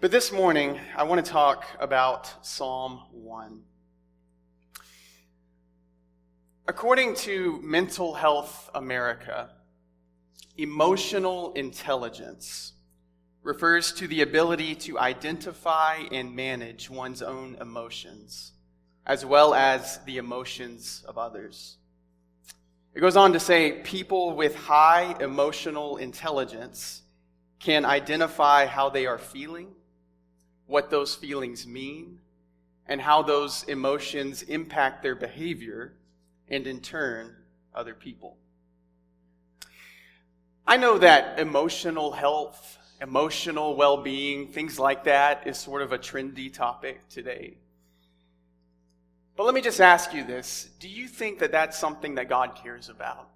But 0.00 0.10
this 0.10 0.32
morning, 0.32 0.80
I 0.96 1.04
want 1.04 1.24
to 1.24 1.30
talk 1.30 1.64
about 1.78 2.44
Psalm 2.44 3.02
1. 3.12 3.62
According 6.66 7.14
to 7.16 7.60
Mental 7.62 8.14
Health 8.14 8.70
America, 8.74 9.50
emotional 10.56 11.52
intelligence 11.54 12.72
refers 13.42 13.92
to 13.92 14.06
the 14.06 14.22
ability 14.22 14.74
to 14.74 14.98
identify 14.98 16.02
and 16.12 16.34
manage 16.34 16.90
one's 16.90 17.22
own 17.22 17.56
emotions, 17.60 18.52
as 19.06 19.24
well 19.24 19.54
as 19.54 19.98
the 20.04 20.18
emotions 20.18 21.04
of 21.08 21.18
others. 21.18 21.76
It 22.94 23.00
goes 23.00 23.16
on 23.16 23.32
to 23.32 23.40
say 23.40 23.80
people 23.82 24.34
with 24.34 24.54
high 24.54 25.16
emotional 25.20 25.98
intelligence 25.98 27.02
can 27.58 27.84
identify 27.84 28.66
how 28.66 28.88
they 28.88 29.06
are 29.06 29.18
feeling, 29.18 29.68
what 30.66 30.90
those 30.90 31.14
feelings 31.14 31.66
mean, 31.66 32.20
and 32.86 33.00
how 33.00 33.22
those 33.22 33.64
emotions 33.64 34.42
impact 34.42 35.02
their 35.02 35.14
behavior 35.14 35.94
and, 36.48 36.66
in 36.66 36.80
turn, 36.80 37.34
other 37.74 37.94
people. 37.94 38.36
I 40.66 40.76
know 40.76 40.98
that 40.98 41.38
emotional 41.38 42.12
health, 42.12 42.78
emotional 43.00 43.76
well 43.76 44.02
being, 44.02 44.48
things 44.48 44.78
like 44.78 45.04
that 45.04 45.46
is 45.46 45.56
sort 45.56 45.82
of 45.82 45.92
a 45.92 45.98
trendy 45.98 46.52
topic 46.52 47.08
today. 47.08 47.56
But 49.36 49.44
let 49.44 49.54
me 49.54 49.60
just 49.60 49.80
ask 49.80 50.12
you 50.12 50.24
this 50.24 50.68
Do 50.80 50.88
you 50.88 51.08
think 51.08 51.38
that 51.38 51.52
that's 51.52 51.78
something 51.78 52.16
that 52.16 52.28
God 52.28 52.58
cares 52.62 52.88
about? 52.88 53.30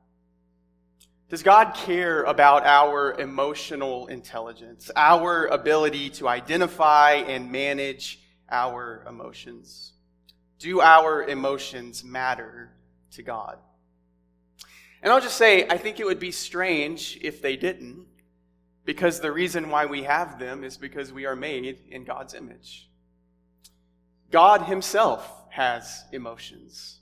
Does 1.32 1.42
God 1.42 1.72
care 1.72 2.24
about 2.24 2.66
our 2.66 3.18
emotional 3.18 4.06
intelligence, 4.09 4.91
our 4.95 5.46
ability 5.46 6.10
to 6.10 6.28
identify 6.28 7.12
and 7.27 7.50
manage 7.50 8.20
our 8.50 9.02
emotions? 9.08 9.95
Do 10.58 10.83
our 10.83 11.22
emotions 11.22 12.05
matter 12.05 12.74
to 13.12 13.22
God? 13.22 13.56
And 15.02 15.11
I'll 15.11 15.22
just 15.22 15.39
say, 15.39 15.66
I 15.66 15.78
think 15.78 16.00
it 16.00 16.05
would 16.05 16.20
be 16.20 16.33
strange 16.33 17.19
if 17.22 17.41
they 17.41 17.56
didn't, 17.56 18.05
because 18.84 19.20
the 19.20 19.33
reason 19.33 19.70
why 19.70 19.86
we 19.86 20.02
have 20.02 20.39
them 20.39 20.62
is 20.62 20.77
because 20.77 21.14
we 21.14 21.24
are 21.24 21.34
made 21.34 21.78
in 21.89 22.05
God's 22.05 22.34
image. 22.34 22.91
God 24.30 24.64
Himself 24.64 25.46
has 25.48 26.05
emotions. 26.12 26.98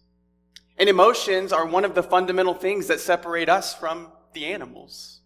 And 0.79 0.89
emotions 0.89 1.53
are 1.53 1.67
one 1.67 1.85
of 1.85 1.97
the 1.97 2.05
fundamental 2.05 2.55
things 2.55 2.87
that 2.87 3.01
separate 3.01 3.49
us 3.49 3.75
from 3.75 4.13
the 4.33 4.47
animals. 4.47 5.21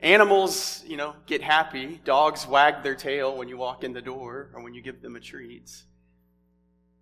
Animals, 0.00 0.84
you 0.86 0.96
know, 0.96 1.16
get 1.26 1.42
happy. 1.42 2.00
Dogs 2.04 2.46
wag 2.46 2.82
their 2.82 2.94
tail 2.94 3.36
when 3.36 3.48
you 3.48 3.56
walk 3.56 3.82
in 3.82 3.92
the 3.92 4.02
door 4.02 4.50
or 4.54 4.62
when 4.62 4.74
you 4.74 4.80
give 4.80 5.02
them 5.02 5.16
a 5.16 5.20
treat. 5.20 5.70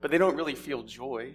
But 0.01 0.11
they 0.11 0.19
don't 0.19 0.37
really 0.37 0.55
feel 0.55 0.83
joy. 0.83 1.33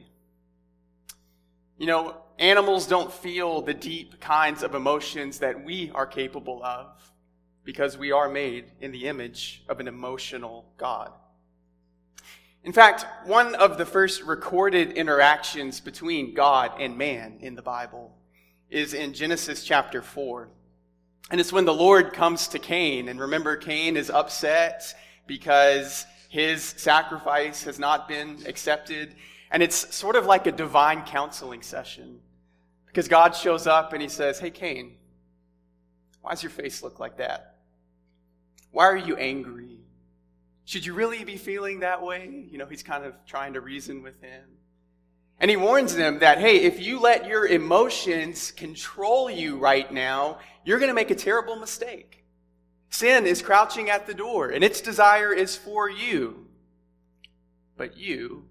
You 1.77 1.87
know, 1.87 2.17
animals 2.39 2.87
don't 2.87 3.11
feel 3.11 3.61
the 3.61 3.73
deep 3.73 4.19
kinds 4.19 4.63
of 4.63 4.75
emotions 4.75 5.39
that 5.39 5.63
we 5.63 5.91
are 5.93 6.05
capable 6.07 6.63
of 6.63 7.11
because 7.63 7.97
we 7.97 8.11
are 8.11 8.29
made 8.29 8.65
in 8.79 8.91
the 8.91 9.07
image 9.07 9.63
of 9.69 9.79
an 9.79 9.87
emotional 9.87 10.65
God. 10.77 11.11
In 12.63 12.73
fact, 12.73 13.05
one 13.27 13.55
of 13.55 13.77
the 13.77 13.85
first 13.85 14.23
recorded 14.23 14.91
interactions 14.91 15.79
between 15.79 16.33
God 16.33 16.71
and 16.79 16.97
man 16.97 17.37
in 17.39 17.55
the 17.55 17.61
Bible 17.61 18.15
is 18.71 18.93
in 18.93 19.13
Genesis 19.13 19.63
chapter 19.63 20.01
4. 20.01 20.47
And 21.29 21.39
it's 21.39 21.53
when 21.53 21.65
the 21.65 21.73
Lord 21.73 22.13
comes 22.13 22.47
to 22.49 22.59
Cain. 22.59 23.09
And 23.09 23.19
remember, 23.19 23.55
Cain 23.57 23.95
is 23.95 24.09
upset 24.09 24.95
because 25.27 26.05
his 26.29 26.63
sacrifice 26.63 27.63
has 27.65 27.77
not 27.77 28.07
been 28.07 28.39
accepted. 28.47 29.15
And 29.51 29.61
it's 29.61 29.93
sort 29.93 30.15
of 30.15 30.25
like 30.25 30.47
a 30.47 30.51
divine 30.51 31.03
counseling 31.03 31.61
session. 31.61 32.19
Because 32.87 33.07
God 33.07 33.35
shows 33.35 33.67
up 33.67 33.93
and 33.93 34.01
he 34.01 34.09
says, 34.09 34.39
Hey, 34.39 34.49
Cain, 34.49 34.95
why 36.21 36.31
does 36.31 36.43
your 36.43 36.49
face 36.49 36.81
look 36.81 36.99
like 36.99 37.17
that? 37.17 37.57
Why 38.71 38.85
are 38.85 38.97
you 38.97 39.17
angry? 39.17 39.79
Should 40.65 40.85
you 40.85 40.93
really 40.93 41.23
be 41.25 41.35
feeling 41.35 41.81
that 41.81 42.01
way? 42.01 42.47
You 42.49 42.57
know, 42.57 42.65
he's 42.65 42.83
kind 42.83 43.03
of 43.03 43.13
trying 43.25 43.53
to 43.53 43.61
reason 43.61 44.01
with 44.01 44.21
him. 44.21 44.43
And 45.41 45.49
he 45.49 45.57
warns 45.57 45.95
them 45.95 46.19
that, 46.19 46.37
hey, 46.37 46.57
if 46.57 46.79
you 46.79 46.99
let 46.99 47.25
your 47.25 47.47
emotions 47.47 48.51
control 48.51 49.27
you 49.29 49.57
right 49.57 49.91
now, 49.91 50.37
you're 50.63 50.77
going 50.77 50.89
to 50.89 50.95
make 50.95 51.09
a 51.09 51.15
terrible 51.15 51.55
mistake. 51.55 52.23
Sin 52.91 53.25
is 53.25 53.41
crouching 53.41 53.89
at 53.89 54.05
the 54.05 54.13
door, 54.13 54.51
and 54.51 54.63
its 54.63 54.81
desire 54.81 55.33
is 55.33 55.55
for 55.55 55.89
you. 55.89 56.45
But 57.75 57.97
you 57.97 58.45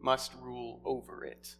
must 0.00 0.32
rule 0.40 0.80
over 0.84 1.24
it. 1.24 1.56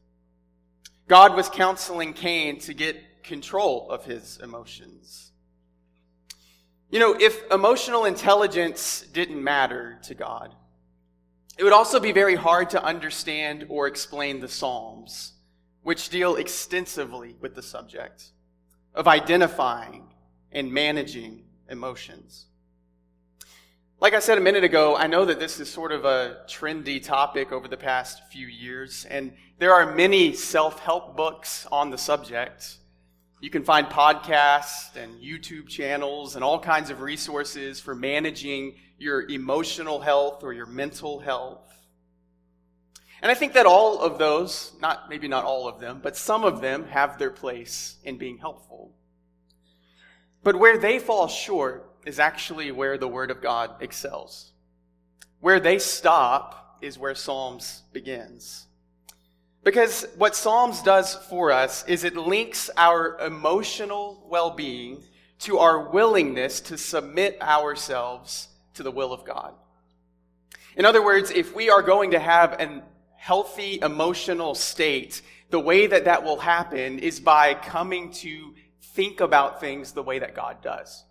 God 1.09 1.34
was 1.34 1.49
counseling 1.49 2.12
Cain 2.12 2.61
to 2.61 2.72
get 2.72 3.25
control 3.25 3.91
of 3.91 4.05
his 4.05 4.38
emotions. 4.41 5.33
You 6.88 7.00
know, 7.00 7.17
if 7.19 7.50
emotional 7.50 8.05
intelligence 8.05 9.05
didn't 9.12 9.43
matter 9.43 9.99
to 10.05 10.15
God, 10.15 10.55
it 11.59 11.65
would 11.65 11.73
also 11.73 11.99
be 11.99 12.13
very 12.13 12.37
hard 12.37 12.71
to 12.71 12.83
understand 12.83 13.67
or 13.69 13.89
explain 13.89 14.39
the 14.39 14.49
Psalms, 14.49 15.33
which 15.83 16.09
deal 16.09 16.37
extensively 16.37 17.35
with 17.41 17.57
the 17.57 17.63
subject 17.63 18.31
of 18.95 19.09
identifying 19.09 20.15
and 20.53 20.73
managing 20.73 21.43
emotions. 21.69 22.47
Like 24.01 24.15
I 24.15 24.21
said 24.21 24.39
a 24.39 24.41
minute 24.41 24.63
ago, 24.63 24.95
I 24.95 25.09
know 25.09 25.25
that 25.25 25.41
this 25.41 25.59
is 25.59 25.69
sort 25.69 25.91
of 25.91 26.05
a 26.05 26.45
trendy 26.47 27.03
topic 27.03 27.51
over 27.51 27.67
the 27.67 27.77
past 27.77 28.23
few 28.31 28.47
years, 28.47 29.05
and 29.11 29.33
there 29.59 29.75
are 29.75 29.93
many 29.97 30.35
self 30.35 30.79
help 30.79 31.17
books 31.17 31.67
on 31.73 31.91
the 31.91 31.99
subject. 31.99 32.77
You 33.41 33.50
can 33.50 33.62
find 33.62 33.87
podcasts 33.87 34.97
and 34.97 35.21
YouTube 35.21 35.69
channels 35.69 36.34
and 36.34 36.44
all 36.44 36.59
kinds 36.59 36.91
of 36.91 37.00
resources 37.00 37.78
for 37.78 37.94
managing 37.94 38.75
your 38.99 39.28
emotional 39.28 40.00
health 40.00 40.43
or 40.43 40.53
your 40.53 40.66
mental 40.66 41.21
health. 41.21 41.60
And 43.22 43.31
I 43.31 43.34
think 43.34 43.53
that 43.54 43.66
all 43.66 44.00
of 44.00 44.19
those, 44.19 44.72
not 44.81 45.09
maybe 45.09 45.28
not 45.28 45.44
all 45.44 45.69
of 45.69 45.81
them, 45.81 46.00
but 46.03 46.16
some 46.16 46.44
of 46.44 46.60
them 46.60 46.84
have 46.87 47.19
their 47.19 47.31
place 47.31 47.97
in 48.04 48.16
being 48.16 48.38
helpful. 48.38 48.93
But 50.43 50.56
where 50.56 50.78
they 50.78 50.99
fall 50.99 51.26
short 51.28 51.97
is 52.06 52.19
actually 52.19 52.70
where 52.70 52.97
the 52.97 53.09
Word 53.09 53.31
of 53.31 53.43
God 53.43 53.82
excels. 53.82 54.53
Where 55.41 55.60
they 55.60 55.78
stop 55.78 56.78
is 56.81 56.99
where 56.99 57.15
Psalms 57.15 57.82
begins. 57.93 58.68
Because 59.65 60.07
what 60.17 60.37
Psalms 60.37 60.83
does 60.83 61.15
for 61.15 61.51
us 61.51 61.85
is 61.87 62.05
it 62.05 62.17
links 62.17 62.71
our 62.77 63.19
emotional 63.19 64.25
well 64.29 64.51
being 64.51 65.03
to 65.41 65.59
our 65.59 65.91
willingness 65.91 66.61
to 66.63 66.79
submit 66.79 67.41
ourselves 67.43 68.49
to 68.75 68.83
the 68.83 68.91
will 68.91 69.13
of 69.13 69.25
God. 69.25 69.55
In 70.77 70.85
other 70.85 71.05
words, 71.05 71.31
if 71.31 71.55
we 71.55 71.71
are 71.71 71.83
going 71.83 72.13
to 72.13 72.19
have 72.19 72.53
a 72.55 72.83
healthy 73.17 73.81
emotional 73.83 74.55
state, 74.55 75.23
the 75.51 75.61
way 75.61 75.87
that 75.87 76.05
that 76.05 76.23
will 76.23 76.39
happen 76.39 76.99
is 76.99 77.21
by 77.21 77.55
coming 77.55 78.13
to 78.13 78.55
think 78.81 79.21
about 79.21 79.61
things 79.61 79.93
the 79.93 80.03
way 80.03 80.19
that 80.19 80.35
God 80.35 80.63
does. 80.63 81.05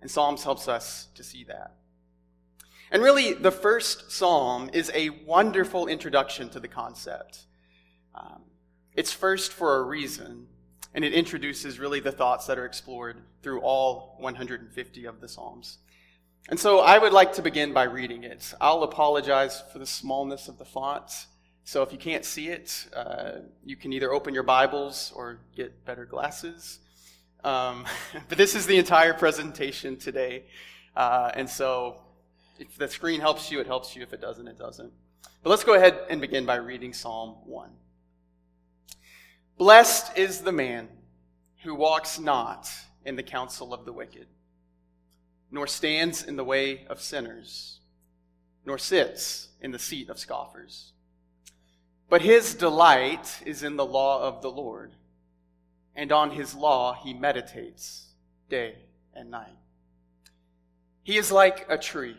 And 0.00 0.10
Psalms 0.10 0.44
helps 0.44 0.68
us 0.68 1.08
to 1.14 1.24
see 1.24 1.44
that. 1.44 1.74
And 2.90 3.02
really, 3.02 3.34
the 3.34 3.50
first 3.50 4.12
psalm 4.12 4.70
is 4.72 4.90
a 4.94 5.10
wonderful 5.10 5.88
introduction 5.88 6.48
to 6.50 6.60
the 6.60 6.68
concept. 6.68 7.40
Um, 8.14 8.42
it's 8.94 9.12
first 9.12 9.52
for 9.52 9.76
a 9.76 9.82
reason, 9.82 10.46
and 10.94 11.04
it 11.04 11.12
introduces 11.12 11.78
really 11.78 12.00
the 12.00 12.12
thoughts 12.12 12.46
that 12.46 12.58
are 12.58 12.66
explored 12.66 13.22
through 13.42 13.60
all 13.60 14.16
150 14.18 15.04
of 15.04 15.20
the 15.20 15.28
psalms. 15.28 15.78
And 16.48 16.58
so 16.58 16.80
I 16.80 16.98
would 16.98 17.12
like 17.12 17.34
to 17.34 17.42
begin 17.42 17.72
by 17.72 17.84
reading 17.84 18.24
it. 18.24 18.54
I'll 18.60 18.82
apologize 18.82 19.62
for 19.72 19.78
the 19.78 19.86
smallness 19.86 20.48
of 20.48 20.58
the 20.58 20.64
font. 20.64 21.26
So 21.64 21.82
if 21.82 21.92
you 21.92 21.98
can't 21.98 22.24
see 22.24 22.48
it, 22.48 22.86
uh, 22.96 23.40
you 23.64 23.76
can 23.76 23.92
either 23.92 24.12
open 24.12 24.32
your 24.32 24.42
Bibles 24.42 25.12
or 25.14 25.40
get 25.54 25.84
better 25.84 26.06
glasses. 26.06 26.78
Um, 27.44 27.84
but 28.28 28.38
this 28.38 28.54
is 28.54 28.66
the 28.66 28.78
entire 28.78 29.12
presentation 29.12 29.98
today. 29.98 30.44
Uh, 30.96 31.30
and 31.34 31.48
so 31.48 32.00
if 32.58 32.76
the 32.76 32.88
screen 32.88 33.20
helps 33.20 33.50
you, 33.50 33.60
it 33.60 33.66
helps 33.66 33.94
you. 33.94 34.02
If 34.02 34.12
it 34.12 34.20
doesn't, 34.20 34.48
it 34.48 34.58
doesn't. 34.58 34.92
But 35.42 35.50
let's 35.50 35.64
go 35.64 35.74
ahead 35.74 36.00
and 36.08 36.20
begin 36.20 36.46
by 36.46 36.56
reading 36.56 36.92
Psalm 36.92 37.36
1. 37.44 37.70
Blessed 39.58 40.16
is 40.16 40.40
the 40.40 40.52
man 40.52 40.88
who 41.62 41.74
walks 41.74 42.18
not 42.18 42.70
in 43.04 43.16
the 43.16 43.22
counsel 43.22 43.74
of 43.74 43.84
the 43.84 43.92
wicked 43.92 44.28
nor 45.50 45.66
stands 45.66 46.22
in 46.22 46.36
the 46.36 46.44
way 46.44 46.86
of 46.88 47.00
sinners, 47.00 47.80
nor 48.64 48.78
sits 48.78 49.48
in 49.60 49.70
the 49.70 49.78
seat 49.78 50.08
of 50.08 50.18
scoffers. 50.18 50.92
But 52.08 52.22
his 52.22 52.54
delight 52.54 53.42
is 53.44 53.62
in 53.62 53.76
the 53.76 53.86
law 53.86 54.22
of 54.22 54.42
the 54.42 54.50
Lord, 54.50 54.92
and 55.94 56.12
on 56.12 56.30
his 56.30 56.54
law 56.54 56.94
he 56.94 57.14
meditates 57.14 58.06
day 58.48 58.76
and 59.14 59.30
night. 59.30 59.56
He 61.02 61.16
is 61.16 61.32
like 61.32 61.66
a 61.68 61.78
tree 61.78 62.18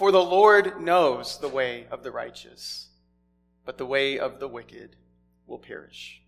For 0.00 0.12
the 0.12 0.24
Lord 0.24 0.80
knows 0.80 1.36
the 1.36 1.48
way 1.48 1.86
of 1.90 2.02
the 2.02 2.10
righteous, 2.10 2.88
but 3.66 3.76
the 3.76 3.84
way 3.84 4.18
of 4.18 4.40
the 4.40 4.48
wicked 4.48 4.96
will 5.46 5.58
perish. 5.58 6.22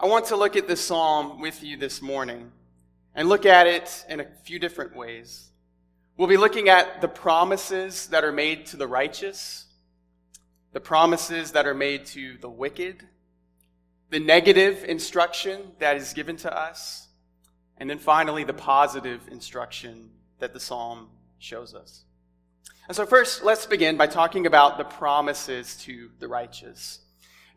I 0.00 0.06
want 0.06 0.24
to 0.28 0.36
look 0.36 0.56
at 0.56 0.66
this 0.66 0.80
psalm 0.80 1.38
with 1.38 1.62
you 1.62 1.76
this 1.76 2.00
morning 2.00 2.50
and 3.14 3.28
look 3.28 3.44
at 3.44 3.66
it 3.66 4.06
in 4.08 4.20
a 4.20 4.26
few 4.42 4.58
different 4.58 4.96
ways. 4.96 5.50
We'll 6.16 6.28
be 6.28 6.38
looking 6.38 6.70
at 6.70 7.02
the 7.02 7.08
promises 7.08 8.06
that 8.06 8.24
are 8.24 8.32
made 8.32 8.64
to 8.68 8.78
the 8.78 8.86
righteous, 8.86 9.66
the 10.72 10.80
promises 10.80 11.52
that 11.52 11.66
are 11.66 11.74
made 11.74 12.06
to 12.06 12.38
the 12.38 12.48
wicked, 12.48 13.06
the 14.08 14.18
negative 14.18 14.82
instruction 14.82 15.72
that 15.78 15.98
is 15.98 16.14
given 16.14 16.38
to 16.38 16.58
us, 16.58 17.08
and 17.76 17.90
then 17.90 17.98
finally 17.98 18.44
the 18.44 18.54
positive 18.54 19.28
instruction 19.30 20.08
that 20.38 20.54
the 20.54 20.60
psalm 20.60 21.08
shows 21.38 21.74
us. 21.74 22.04
And 22.86 22.96
so, 22.96 23.04
first, 23.04 23.44
let's 23.44 23.66
begin 23.66 23.96
by 23.96 24.06
talking 24.06 24.46
about 24.46 24.78
the 24.78 24.84
promises 24.84 25.76
to 25.82 26.10
the 26.18 26.28
righteous. 26.28 27.00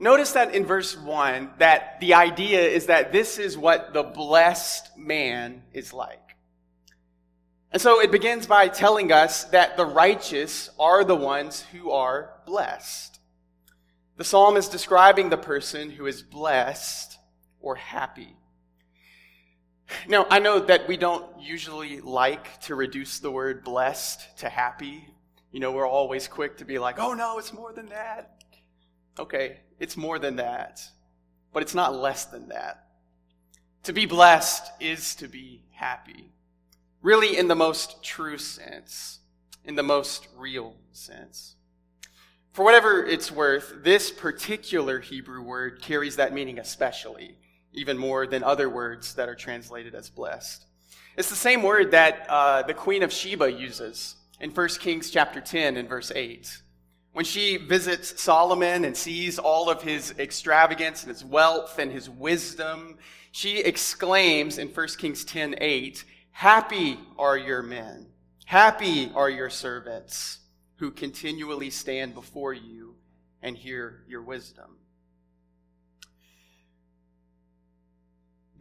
Notice 0.01 0.31
that 0.31 0.55
in 0.55 0.65
verse 0.65 0.97
1 0.97 1.51
that 1.59 1.99
the 1.99 2.15
idea 2.15 2.61
is 2.61 2.87
that 2.87 3.11
this 3.11 3.37
is 3.37 3.55
what 3.55 3.93
the 3.93 4.01
blessed 4.01 4.97
man 4.97 5.61
is 5.73 5.93
like. 5.93 6.17
And 7.71 7.81
so 7.81 8.01
it 8.01 8.11
begins 8.11 8.47
by 8.47 8.67
telling 8.67 9.11
us 9.11 9.45
that 9.45 9.77
the 9.77 9.85
righteous 9.85 10.71
are 10.79 11.03
the 11.03 11.15
ones 11.15 11.61
who 11.71 11.91
are 11.91 12.33
blessed. 12.45 13.19
The 14.17 14.23
psalm 14.23 14.57
is 14.57 14.67
describing 14.67 15.29
the 15.29 15.37
person 15.37 15.91
who 15.91 16.07
is 16.07 16.21
blessed 16.21 17.17
or 17.61 17.75
happy. 17.75 18.35
Now, 20.07 20.25
I 20.29 20.39
know 20.39 20.59
that 20.59 20.87
we 20.87 20.97
don't 20.97 21.25
usually 21.39 22.01
like 22.01 22.59
to 22.61 22.75
reduce 22.75 23.19
the 23.19 23.31
word 23.31 23.63
blessed 23.63 24.37
to 24.39 24.49
happy. 24.49 25.07
You 25.51 25.59
know, 25.59 25.71
we're 25.71 25.87
always 25.87 26.27
quick 26.27 26.57
to 26.57 26.65
be 26.65 26.79
like, 26.79 26.99
oh 26.99 27.13
no, 27.13 27.37
it's 27.37 27.53
more 27.53 27.73
than 27.73 27.87
that. 27.89 28.43
Okay, 29.19 29.57
it's 29.79 29.97
more 29.97 30.19
than 30.19 30.37
that, 30.37 30.81
but 31.53 31.61
it's 31.61 31.75
not 31.75 31.95
less 31.95 32.25
than 32.25 32.49
that. 32.49 32.85
To 33.83 33.93
be 33.93 34.05
blessed 34.05 34.71
is 34.79 35.15
to 35.15 35.27
be 35.27 35.63
happy, 35.71 36.31
really, 37.01 37.37
in 37.37 37.47
the 37.47 37.55
most 37.55 38.03
true 38.03 38.37
sense, 38.37 39.19
in 39.65 39.75
the 39.75 39.83
most 39.83 40.27
real 40.37 40.75
sense. 40.91 41.55
For 42.53 42.63
whatever 42.63 43.03
it's 43.05 43.31
worth, 43.31 43.83
this 43.83 44.11
particular 44.11 44.99
Hebrew 44.99 45.41
word 45.41 45.81
carries 45.81 46.17
that 46.17 46.33
meaning 46.33 46.59
especially, 46.59 47.37
even 47.73 47.97
more 47.97 48.27
than 48.27 48.43
other 48.43 48.69
words 48.69 49.15
that 49.15 49.29
are 49.29 49.35
translated 49.35 49.95
as 49.95 50.09
blessed. 50.09 50.65
It's 51.17 51.29
the 51.29 51.35
same 51.35 51.61
word 51.61 51.91
that 51.91 52.25
uh, 52.29 52.63
the 52.63 52.73
Queen 52.73 53.03
of 53.03 53.11
Sheba 53.11 53.51
uses 53.51 54.15
in 54.39 54.51
1 54.51 54.67
Kings 54.79 55.09
chapter 55.09 55.41
10 55.41 55.77
and 55.77 55.87
verse 55.87 56.11
8. 56.13 56.61
When 57.13 57.25
she 57.25 57.57
visits 57.57 58.21
Solomon 58.21 58.85
and 58.85 58.95
sees 58.95 59.37
all 59.37 59.69
of 59.69 59.81
his 59.81 60.13
extravagance 60.17 61.03
and 61.03 61.11
his 61.11 61.25
wealth 61.25 61.77
and 61.77 61.91
his 61.91 62.09
wisdom, 62.09 62.97
she 63.31 63.59
exclaims 63.59 64.57
in 64.57 64.69
1 64.69 64.87
Kings 64.97 65.25
10 65.25 65.55
8, 65.59 66.03
Happy 66.31 66.97
are 67.17 67.37
your 67.37 67.61
men, 67.61 68.07
happy 68.45 69.11
are 69.13 69.29
your 69.29 69.49
servants 69.49 70.39
who 70.77 70.89
continually 70.89 71.69
stand 71.69 72.13
before 72.13 72.53
you 72.53 72.95
and 73.41 73.57
hear 73.57 74.03
your 74.07 74.21
wisdom. 74.21 74.77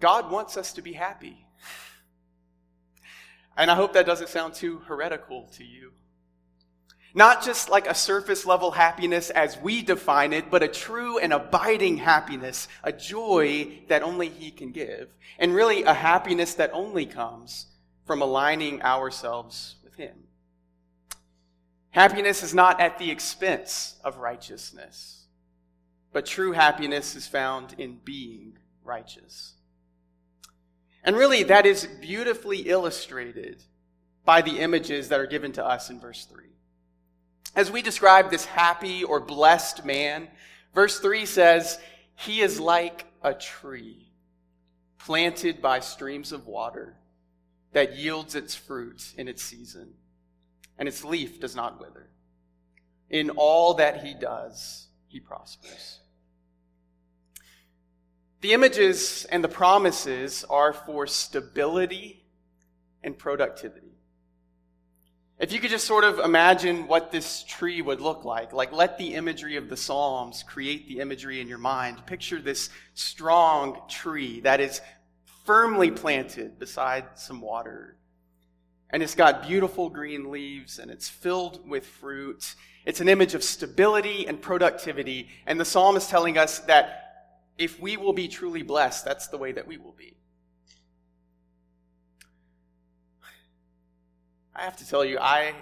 God 0.00 0.30
wants 0.30 0.56
us 0.56 0.72
to 0.72 0.82
be 0.82 0.94
happy. 0.94 1.46
And 3.56 3.70
I 3.70 3.74
hope 3.74 3.92
that 3.92 4.06
doesn't 4.06 4.30
sound 4.30 4.54
too 4.54 4.78
heretical 4.86 5.48
to 5.56 5.64
you. 5.64 5.92
Not 7.12 7.44
just 7.44 7.68
like 7.68 7.88
a 7.88 7.94
surface 7.94 8.46
level 8.46 8.70
happiness 8.70 9.30
as 9.30 9.58
we 9.58 9.82
define 9.82 10.32
it, 10.32 10.50
but 10.50 10.62
a 10.62 10.68
true 10.68 11.18
and 11.18 11.32
abiding 11.32 11.98
happiness, 11.98 12.68
a 12.84 12.92
joy 12.92 13.80
that 13.88 14.02
only 14.02 14.28
He 14.28 14.50
can 14.50 14.70
give, 14.70 15.12
and 15.38 15.54
really 15.54 15.82
a 15.82 15.92
happiness 15.92 16.54
that 16.54 16.70
only 16.72 17.06
comes 17.06 17.66
from 18.06 18.22
aligning 18.22 18.80
ourselves 18.82 19.74
with 19.82 19.96
Him. 19.96 20.24
Happiness 21.90 22.44
is 22.44 22.54
not 22.54 22.80
at 22.80 22.98
the 22.98 23.10
expense 23.10 23.96
of 24.04 24.18
righteousness, 24.18 25.24
but 26.12 26.24
true 26.24 26.52
happiness 26.52 27.16
is 27.16 27.26
found 27.26 27.74
in 27.76 27.98
being 28.04 28.56
righteous. 28.84 29.54
And 31.02 31.16
really, 31.16 31.44
that 31.44 31.66
is 31.66 31.86
beautifully 32.00 32.68
illustrated 32.68 33.62
by 34.24 34.42
the 34.42 34.58
images 34.58 35.08
that 35.08 35.20
are 35.20 35.26
given 35.26 35.52
to 35.52 35.64
us 35.64 35.90
in 35.90 35.98
verse 35.98 36.26
3. 36.26 36.44
As 37.56 37.70
we 37.70 37.82
describe 37.82 38.30
this 38.30 38.44
happy 38.44 39.02
or 39.02 39.18
blessed 39.18 39.84
man, 39.84 40.28
verse 40.74 41.00
3 41.00 41.26
says, 41.26 41.78
He 42.14 42.40
is 42.40 42.60
like 42.60 43.06
a 43.22 43.34
tree 43.34 44.10
planted 44.98 45.62
by 45.62 45.80
streams 45.80 46.32
of 46.32 46.46
water 46.46 46.96
that 47.72 47.96
yields 47.96 48.34
its 48.34 48.54
fruit 48.54 49.14
in 49.16 49.28
its 49.28 49.42
season, 49.42 49.94
and 50.78 50.88
its 50.88 51.04
leaf 51.04 51.40
does 51.40 51.56
not 51.56 51.80
wither. 51.80 52.08
In 53.08 53.30
all 53.30 53.74
that 53.74 54.04
he 54.04 54.14
does, 54.14 54.88
he 55.08 55.18
prospers. 55.18 56.00
The 58.40 58.52
images 58.52 59.26
and 59.26 59.44
the 59.44 59.48
promises 59.48 60.44
are 60.48 60.72
for 60.72 61.06
stability 61.06 62.24
and 63.02 63.16
productivity. 63.18 63.90
If 65.38 65.52
you 65.52 65.60
could 65.60 65.70
just 65.70 65.86
sort 65.86 66.04
of 66.04 66.18
imagine 66.18 66.86
what 66.86 67.10
this 67.10 67.44
tree 67.44 67.80
would 67.80 68.00
look 68.00 68.24
like, 68.24 68.52
like 68.52 68.72
let 68.72 68.98
the 68.98 69.14
imagery 69.14 69.56
of 69.56 69.68
the 69.68 69.76
Psalms 69.76 70.42
create 70.42 70.86
the 70.86 71.00
imagery 71.00 71.40
in 71.40 71.48
your 71.48 71.58
mind. 71.58 72.04
Picture 72.04 72.40
this 72.40 72.68
strong 72.94 73.80
tree 73.88 74.40
that 74.40 74.60
is 74.60 74.82
firmly 75.46 75.90
planted 75.90 76.58
beside 76.58 77.18
some 77.18 77.40
water. 77.40 77.96
And 78.90 79.02
it's 79.02 79.14
got 79.14 79.46
beautiful 79.46 79.88
green 79.88 80.30
leaves 80.30 80.78
and 80.78 80.90
it's 80.90 81.08
filled 81.08 81.66
with 81.68 81.86
fruit. 81.86 82.54
It's 82.84 83.00
an 83.00 83.08
image 83.08 83.34
of 83.34 83.42
stability 83.42 84.26
and 84.26 84.40
productivity. 84.40 85.28
And 85.46 85.58
the 85.58 85.64
psalm 85.64 85.96
is 85.96 86.06
telling 86.06 86.36
us 86.36 86.58
that 86.60 87.09
if 87.58 87.80
we 87.80 87.96
will 87.96 88.12
be 88.12 88.28
truly 88.28 88.62
blessed, 88.62 89.04
that's 89.04 89.28
the 89.28 89.38
way 89.38 89.52
that 89.52 89.66
we 89.66 89.76
will 89.76 89.94
be. 89.96 90.16
I 94.54 94.62
have 94.62 94.76
to 94.78 94.88
tell 94.88 95.04
you, 95.04 95.18
I, 95.18 95.54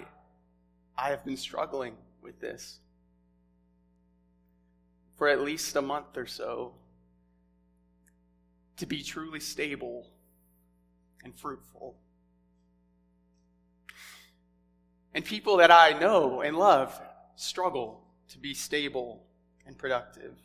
I 0.97 1.09
have 1.09 1.23
been 1.23 1.37
struggling 1.37 1.95
with 2.21 2.39
this 2.39 2.79
for 5.17 5.27
at 5.27 5.41
least 5.41 5.75
a 5.75 5.81
month 5.81 6.17
or 6.17 6.25
so 6.25 6.73
to 8.77 8.85
be 8.85 9.03
truly 9.03 9.39
stable 9.39 10.07
and 11.23 11.37
fruitful. 11.37 11.97
And 15.13 15.25
people 15.25 15.57
that 15.57 15.71
I 15.71 15.99
know 15.99 16.41
and 16.41 16.57
love 16.57 16.99
struggle 17.35 18.05
to 18.29 18.37
be 18.37 18.53
stable 18.53 19.25
and 19.65 19.77
productive. 19.77 20.35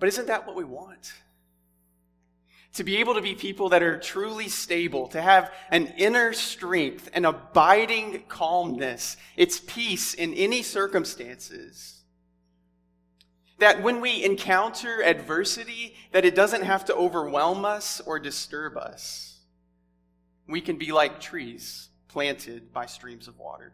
But 0.00 0.08
isn't 0.08 0.26
that 0.26 0.46
what 0.46 0.56
we 0.56 0.64
want? 0.64 1.12
to 2.72 2.84
be 2.84 2.98
able 2.98 3.14
to 3.14 3.22
be 3.22 3.34
people 3.34 3.70
that 3.70 3.82
are 3.82 3.98
truly 3.98 4.48
stable, 4.48 5.08
to 5.08 5.20
have 5.20 5.52
an 5.70 5.88
inner 5.96 6.32
strength, 6.32 7.10
an 7.14 7.24
abiding 7.24 8.22
calmness, 8.28 9.16
its 9.36 9.60
peace 9.60 10.14
in 10.14 10.32
any 10.34 10.62
circumstances. 10.62 12.02
That 13.58 13.82
when 13.82 14.00
we 14.00 14.24
encounter 14.24 15.02
adversity, 15.02 15.96
that 16.12 16.24
it 16.24 16.34
doesn't 16.34 16.62
have 16.62 16.84
to 16.86 16.94
overwhelm 16.94 17.64
us 17.64 18.00
or 18.06 18.18
disturb 18.18 18.76
us. 18.76 19.40
We 20.46 20.60
can 20.60 20.78
be 20.78 20.92
like 20.92 21.20
trees 21.20 21.88
planted 22.08 22.72
by 22.72 22.86
streams 22.86 23.28
of 23.28 23.38
water. 23.38 23.72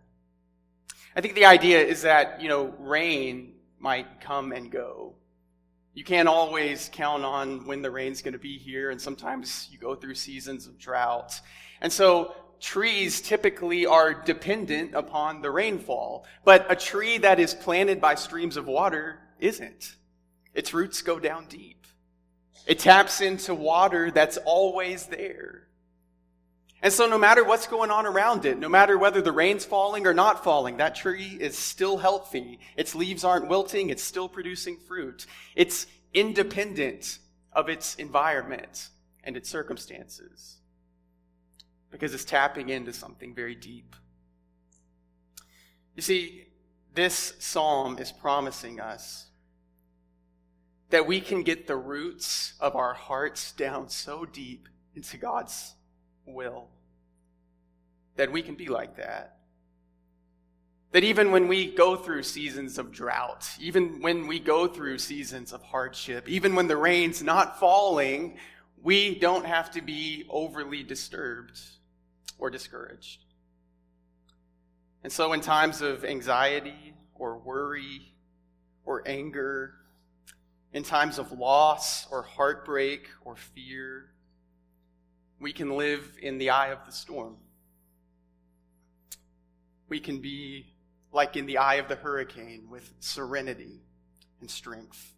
I 1.14 1.20
think 1.20 1.34
the 1.34 1.46
idea 1.46 1.82
is 1.82 2.02
that, 2.02 2.40
you 2.40 2.48
know, 2.48 2.74
rain 2.78 3.54
might 3.78 4.20
come 4.20 4.52
and 4.52 4.70
go 4.70 5.14
you 5.96 6.04
can't 6.04 6.28
always 6.28 6.90
count 6.92 7.24
on 7.24 7.64
when 7.64 7.80
the 7.80 7.90
rain's 7.90 8.20
going 8.20 8.34
to 8.34 8.38
be 8.38 8.58
here, 8.58 8.90
and 8.90 9.00
sometimes 9.00 9.66
you 9.72 9.78
go 9.78 9.94
through 9.94 10.14
seasons 10.14 10.66
of 10.66 10.78
drought. 10.78 11.40
And 11.80 11.90
so 11.90 12.34
trees 12.60 13.22
typically 13.22 13.86
are 13.86 14.12
dependent 14.12 14.94
upon 14.94 15.40
the 15.40 15.50
rainfall, 15.50 16.26
but 16.44 16.70
a 16.70 16.76
tree 16.76 17.16
that 17.16 17.40
is 17.40 17.54
planted 17.54 17.98
by 17.98 18.14
streams 18.14 18.58
of 18.58 18.66
water 18.66 19.20
isn't. 19.40 19.96
Its 20.52 20.74
roots 20.74 21.00
go 21.00 21.18
down 21.18 21.46
deep. 21.46 21.86
It 22.66 22.78
taps 22.78 23.22
into 23.22 23.54
water 23.54 24.10
that's 24.10 24.36
always 24.44 25.06
there. 25.06 25.65
And 26.86 26.92
so, 26.92 27.08
no 27.08 27.18
matter 27.18 27.42
what's 27.42 27.66
going 27.66 27.90
on 27.90 28.06
around 28.06 28.44
it, 28.44 28.60
no 28.60 28.68
matter 28.68 28.96
whether 28.96 29.20
the 29.20 29.32
rain's 29.32 29.64
falling 29.64 30.06
or 30.06 30.14
not 30.14 30.44
falling, 30.44 30.76
that 30.76 30.94
tree 30.94 31.36
is 31.40 31.58
still 31.58 31.96
healthy. 31.96 32.60
Its 32.76 32.94
leaves 32.94 33.24
aren't 33.24 33.48
wilting. 33.48 33.90
It's 33.90 34.04
still 34.04 34.28
producing 34.28 34.76
fruit. 34.76 35.26
It's 35.56 35.88
independent 36.14 37.18
of 37.52 37.68
its 37.68 37.96
environment 37.96 38.90
and 39.24 39.36
its 39.36 39.48
circumstances 39.48 40.58
because 41.90 42.14
it's 42.14 42.24
tapping 42.24 42.68
into 42.68 42.92
something 42.92 43.34
very 43.34 43.56
deep. 43.56 43.96
You 45.96 46.02
see, 46.02 46.46
this 46.94 47.34
psalm 47.40 47.98
is 47.98 48.12
promising 48.12 48.78
us 48.78 49.26
that 50.90 51.08
we 51.08 51.20
can 51.20 51.42
get 51.42 51.66
the 51.66 51.74
roots 51.74 52.54
of 52.60 52.76
our 52.76 52.94
hearts 52.94 53.50
down 53.50 53.88
so 53.88 54.24
deep 54.24 54.68
into 54.94 55.16
God's 55.16 55.74
will 56.26 56.68
that 58.16 58.32
we 58.32 58.42
can 58.42 58.54
be 58.54 58.66
like 58.66 58.96
that. 58.96 59.36
That 60.92 61.04
even 61.04 61.30
when 61.30 61.48
we 61.48 61.72
go 61.72 61.96
through 61.96 62.22
seasons 62.22 62.78
of 62.78 62.92
drought, 62.92 63.48
even 63.60 64.00
when 64.00 64.26
we 64.26 64.38
go 64.38 64.66
through 64.66 64.98
seasons 64.98 65.52
of 65.52 65.62
hardship, 65.62 66.28
even 66.28 66.54
when 66.54 66.68
the 66.68 66.76
rain's 66.76 67.22
not 67.22 67.60
falling, 67.60 68.38
we 68.82 69.18
don't 69.18 69.44
have 69.44 69.70
to 69.72 69.82
be 69.82 70.24
overly 70.30 70.82
disturbed 70.82 71.60
or 72.38 72.50
discouraged. 72.50 73.20
And 75.02 75.12
so, 75.12 75.32
in 75.32 75.40
times 75.40 75.82
of 75.82 76.04
anxiety 76.04 76.94
or 77.14 77.38
worry 77.38 78.14
or 78.84 79.02
anger, 79.06 79.74
in 80.72 80.82
times 80.82 81.18
of 81.18 81.32
loss 81.32 82.06
or 82.10 82.22
heartbreak 82.22 83.08
or 83.24 83.36
fear, 83.36 84.10
we 85.40 85.52
can 85.52 85.76
live 85.76 86.18
in 86.22 86.38
the 86.38 86.50
eye 86.50 86.68
of 86.68 86.84
the 86.86 86.92
storm. 86.92 87.36
We 89.88 90.00
can 90.00 90.20
be 90.20 90.66
like 91.12 91.36
in 91.36 91.46
the 91.46 91.58
eye 91.58 91.76
of 91.76 91.88
the 91.88 91.96
hurricane 91.96 92.68
with 92.70 92.92
serenity 93.00 93.80
and 94.40 94.50
strength. 94.50 95.12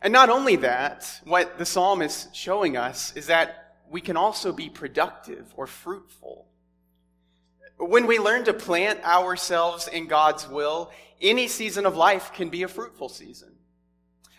And 0.00 0.12
not 0.12 0.30
only 0.30 0.56
that, 0.56 1.20
what 1.24 1.58
the 1.58 1.66
psalm 1.66 2.02
is 2.02 2.28
showing 2.32 2.76
us 2.76 3.12
is 3.16 3.26
that 3.26 3.74
we 3.90 4.00
can 4.00 4.16
also 4.16 4.52
be 4.52 4.68
productive 4.68 5.52
or 5.56 5.66
fruitful. 5.66 6.46
When 7.78 8.06
we 8.06 8.18
learn 8.18 8.44
to 8.44 8.52
plant 8.52 9.02
ourselves 9.04 9.88
in 9.88 10.06
God's 10.06 10.48
will, 10.48 10.90
any 11.20 11.48
season 11.48 11.86
of 11.86 11.96
life 11.96 12.32
can 12.32 12.48
be 12.48 12.62
a 12.62 12.68
fruitful 12.68 13.08
season. 13.08 13.54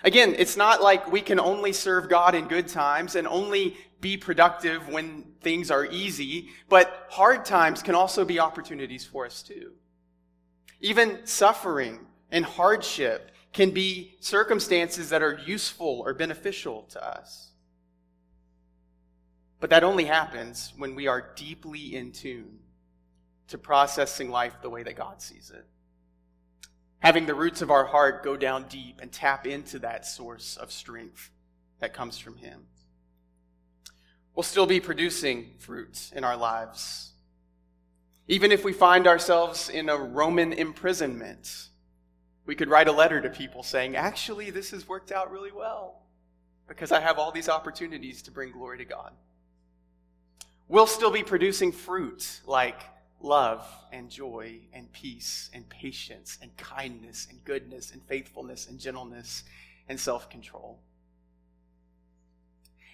Again, 0.04 0.36
it's 0.38 0.56
not 0.56 0.82
like 0.82 1.12
we 1.12 1.22
can 1.22 1.40
only 1.40 1.74
serve 1.74 2.10
God 2.10 2.36
in 2.36 2.48
good 2.48 2.70
times 2.70 3.16
and 3.16 3.28
only 3.28 3.76
be 4.02 4.18
productive 4.18 4.88
when 4.88 5.26
things 5.42 5.72
are 5.72 5.86
easy, 5.86 6.50
but 6.70 7.08
hard 7.10 7.46
times 7.46 7.82
can 7.84 7.96
also 7.96 8.24
be 8.26 8.40
opportunities 8.40 9.06
for 9.06 9.26
us 9.26 9.44
too. 9.44 9.74
Even 10.82 11.26
suffering 11.26 12.00
and 12.32 12.46
hardship 12.46 13.32
can 13.52 13.72
be 13.72 14.16
circumstances 14.20 15.10
that 15.10 15.22
are 15.22 15.40
useful 15.46 16.04
or 16.06 16.14
beneficial 16.14 16.84
to 16.84 17.04
us. 17.04 17.50
But 19.60 19.72
that 19.72 19.84
only 19.84 20.06
happens 20.06 20.74
when 20.78 20.96
we 20.96 21.08
are 21.08 21.32
deeply 21.36 21.96
in 21.96 22.12
tune 22.12 22.60
to 23.50 23.58
processing 23.58 24.30
life 24.30 24.54
the 24.62 24.70
way 24.70 24.84
that 24.84 24.96
God 24.96 25.22
sees 25.22 25.52
it. 25.54 25.66
Having 27.00 27.26
the 27.26 27.36
roots 27.36 27.62
of 27.62 27.72
our 27.72 27.86
heart 27.86 28.24
go 28.24 28.38
down 28.38 28.66
deep 28.70 29.00
and 29.02 29.12
tap 29.12 29.48
into 29.48 29.80
that 29.80 30.06
source 30.06 30.58
of 30.58 30.72
strength 30.72 31.32
that 31.80 31.94
comes 31.94 32.18
from 32.18 32.38
Him. 32.38 32.68
We'll 34.36 34.44
still 34.44 34.66
be 34.66 34.80
producing 34.80 35.52
fruit 35.58 36.12
in 36.16 36.24
our 36.24 36.38
lives. 36.38 37.12
Even 38.28 38.52
if 38.52 38.64
we 38.64 38.74
find 38.74 39.08
ourselves 39.08 39.70
in 39.70 39.90
a 39.90 39.98
Roman 39.98 40.54
imprisonment, 40.54 41.70
we 42.46 42.56
could 42.56 42.70
write 42.70 42.88
a 42.88 42.92
letter 42.92 43.20
to 43.22 43.30
people 43.30 43.64
saying, 43.64 43.96
Actually, 43.96 44.50
this 44.50 44.72
has 44.72 44.88
worked 44.88 45.12
out 45.12 45.32
really 45.32 45.52
well 45.52 46.04
because 46.68 46.92
I 46.92 47.00
have 47.00 47.18
all 47.18 47.32
these 47.32 47.50
opportunities 47.50 48.22
to 48.24 48.32
bring 48.32 48.52
glory 48.52 48.78
to 48.78 48.86
God. 48.86 49.12
We'll 50.68 50.88
still 50.88 51.12
be 51.12 51.24
producing 51.24 51.72
fruit 51.72 52.42
like 52.46 52.82
love 53.20 53.68
and 53.92 54.10
joy 54.10 54.60
and 54.72 54.92
peace 54.94 55.50
and 55.54 55.68
patience 55.68 56.38
and 56.42 56.56
kindness 56.58 57.28
and 57.30 57.44
goodness 57.44 57.92
and 57.92 58.02
faithfulness 58.04 58.68
and 58.68 58.80
gentleness 58.80 59.44
and 59.90 60.00
self 60.00 60.30
control. 60.30 60.80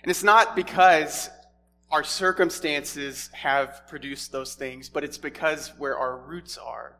And 0.05 0.11
it's 0.11 0.23
not 0.23 0.55
because 0.55 1.31
our 1.89 2.03
circumstances 2.03 3.31
have 3.33 3.87
produced 3.87 4.31
those 4.31 4.53
things, 4.53 4.87
but 4.87 5.03
it's 5.03 5.17
because 5.17 5.69
where 5.79 5.97
our 5.97 6.15
roots 6.15 6.59
are 6.59 6.95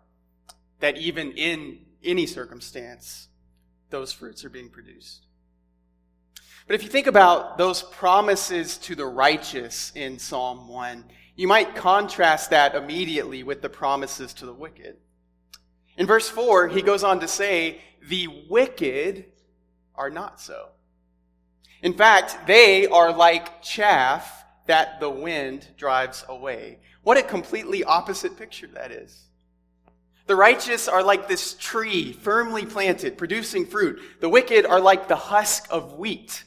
that 0.80 0.98
even 0.98 1.32
in 1.34 1.86
any 2.04 2.26
circumstance, 2.26 3.28
those 3.92 4.12
fruits 4.12 4.44
are 4.44 4.50
being 4.50 4.70
produced. 4.70 5.28
But 6.66 6.74
if 6.74 6.82
you 6.82 6.90
think 6.90 7.06
about 7.06 7.60
those 7.60 7.84
promises 7.84 8.80
to 8.80 8.96
the 8.96 9.06
righteous 9.06 9.92
in 9.94 10.18
Psalm 10.18 10.68
1, 10.68 11.06
you 11.36 11.48
might 11.48 11.76
contrast 11.76 12.50
that 12.50 12.74
immediately 12.74 13.44
with 13.44 13.62
the 13.62 13.70
promises 13.70 14.34
to 14.34 14.48
the 14.48 14.54
wicked. 14.54 14.98
In 15.96 16.08
verse 16.08 16.28
4, 16.28 16.70
he 16.70 16.82
goes 16.82 17.04
on 17.04 17.20
to 17.20 17.28
say, 17.28 17.82
The 18.10 18.46
wicked 18.50 19.26
are 19.94 20.10
not 20.10 20.42
so. 20.42 20.70
In 21.86 21.94
fact, 21.94 22.48
they 22.48 22.88
are 22.88 23.14
like 23.14 23.62
chaff 23.62 24.44
that 24.66 25.00
the 25.00 25.10
wind 25.10 25.68
drives 25.78 26.26
away. 26.28 26.80
What 27.04 27.20
a 27.20 27.22
completely 27.22 27.84
opposite 27.84 28.38
picture 28.40 28.66
that 28.74 28.92
is. 28.92 29.28
The 30.26 30.36
righteous 30.36 30.88
are 30.88 31.04
like 31.04 31.28
this 31.28 31.54
tree 31.54 32.12
firmly 32.12 32.66
planted, 32.66 33.20
producing 33.20 33.68
fruit. 33.68 34.02
The 34.20 34.30
wicked 34.30 34.66
are 34.66 34.80
like 34.80 35.08
the 35.08 35.16
husk 35.16 35.68
of 35.70 35.94
wheat. 35.94 36.44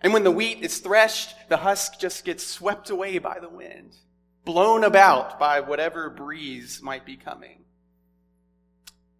And 0.00 0.14
when 0.14 0.24
the 0.24 0.30
wheat 0.30 0.62
is 0.62 0.78
threshed, 0.78 1.34
the 1.50 1.58
husk 1.58 1.98
just 1.98 2.24
gets 2.24 2.46
swept 2.46 2.88
away 2.88 3.18
by 3.18 3.40
the 3.40 3.50
wind 3.50 3.94
blown 4.46 4.82
about 4.82 5.38
by 5.38 5.60
whatever 5.60 6.08
breeze 6.08 6.80
might 6.82 7.04
be 7.04 7.16
coming. 7.16 7.64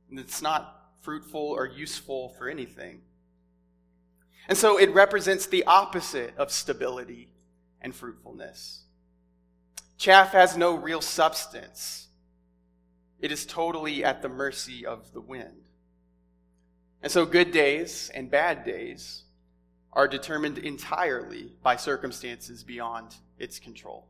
And 0.09 0.19
it's 0.19 0.41
not 0.41 0.93
fruitful 1.03 1.41
or 1.41 1.67
useful 1.67 2.31
for 2.31 2.49
anything. 2.49 3.03
And 4.49 4.59
so 4.59 4.79
it 4.79 4.93
represents 4.93 5.47
the 5.47 5.65
opposite 5.65 6.37
of 6.37 6.51
stability 6.51 7.31
and 7.81 7.95
fruitfulness. 7.95 8.85
Chaff 9.97 10.33
has 10.33 10.57
no 10.57 10.75
real 10.75 11.01
substance. 11.01 12.09
It 13.21 13.33
is 13.33 13.47
totally 13.47 14.05
at 14.05 14.21
the 14.21 14.29
mercy 14.29 14.85
of 14.85 15.13
the 15.13 15.21
wind. 15.21 15.69
And 17.03 17.11
so 17.11 17.25
good 17.25 17.53
days 17.53 18.11
and 18.15 18.31
bad 18.31 18.65
days 18.65 19.23
are 19.93 20.09
determined 20.09 20.59
entirely 20.59 21.53
by 21.63 21.77
circumstances 21.77 22.65
beyond 22.65 23.15
its 23.39 23.59
control. 23.59 24.07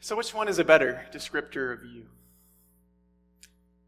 So, 0.00 0.16
which 0.16 0.34
one 0.34 0.48
is 0.48 0.58
a 0.58 0.64
better 0.64 1.06
descriptor 1.12 1.72
of 1.72 1.84
you? 1.84 2.06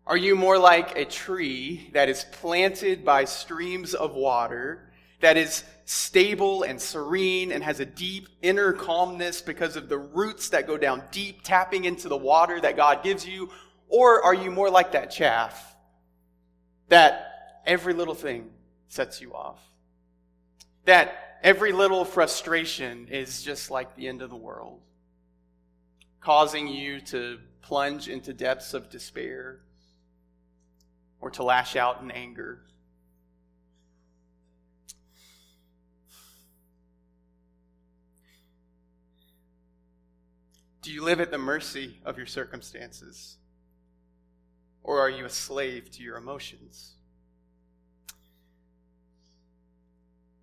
Are 0.07 0.17
you 0.17 0.37
more 0.37 0.59
like 0.59 0.97
a 0.97 1.05
tree 1.05 1.91
that 1.93 2.09
is 2.09 2.25
planted 2.33 3.05
by 3.05 3.25
streams 3.25 3.95
of 3.95 4.15
water, 4.15 4.93
that 5.21 5.37
is 5.37 5.65
stable 5.85 6.63
and 6.63 6.81
serene 6.81 7.51
and 7.51 7.65
has 7.65 7.81
a 7.81 7.87
deep 7.87 8.29
inner 8.43 8.73
calmness 8.73 9.41
because 9.41 9.77
of 9.77 9.89
the 9.89 9.99
roots 9.99 10.51
that 10.51 10.67
go 10.67 10.77
down 10.77 11.03
deep, 11.11 11.43
tapping 11.43 11.85
into 11.85 12.09
the 12.09 12.17
water 12.17 12.61
that 12.61 12.77
God 12.77 13.03
gives 13.03 13.27
you? 13.27 13.51
Or 13.89 14.23
are 14.23 14.35
you 14.35 14.51
more 14.51 14.71
like 14.71 14.93
that 14.93 15.11
chaff 15.11 15.75
that 16.89 17.63
every 17.67 17.93
little 17.93 18.15
thing 18.15 18.51
sets 18.89 19.21
you 19.21 19.35
off? 19.35 19.61
That 20.85 21.39
every 21.43 21.73
little 21.73 22.05
frustration 22.05 23.09
is 23.09 23.43
just 23.43 23.71
like 23.71 23.97
the 23.97 24.07
end 24.07 24.23
of 24.23 24.31
the 24.31 24.37
world? 24.37 24.81
causing 26.27 26.67
you 26.67 27.01
to 27.01 27.39
plunge 27.63 28.09
into 28.09 28.33
depths 28.33 28.75
of 28.75 28.91
despair 28.91 29.61
or 31.21 31.31
to 31.31 31.43
lash 31.43 31.77
out 31.77 32.01
in 32.03 32.11
anger. 32.11 32.61
Do 40.83 40.93
you 40.93 41.03
live 41.03 41.21
at 41.21 41.33
the 41.33 41.39
mercy 41.39 41.99
of 42.05 42.17
your 42.17 42.27
circumstances? 42.27 43.39
Or 44.85 45.01
are 45.01 45.11
you 45.11 45.25
a 45.25 45.31
slave 45.31 45.91
to 45.93 46.03
your 46.03 46.17
emotions? 46.17 46.93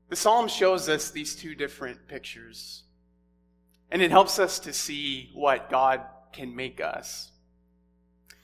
The 0.10 0.18
psalm 0.18 0.50
shows 0.50 0.90
us 0.90 1.12
these 1.12 1.36
two 1.36 1.56
different 1.56 2.08
pictures 2.08 2.84
And 3.90 4.02
it 4.02 4.12
helps 4.12 4.40
us 4.40 4.60
to 4.60 4.74
see 4.74 5.30
what 5.34 5.70
God 5.70 6.02
can 6.32 6.56
make 6.56 6.82
us. 6.82 7.32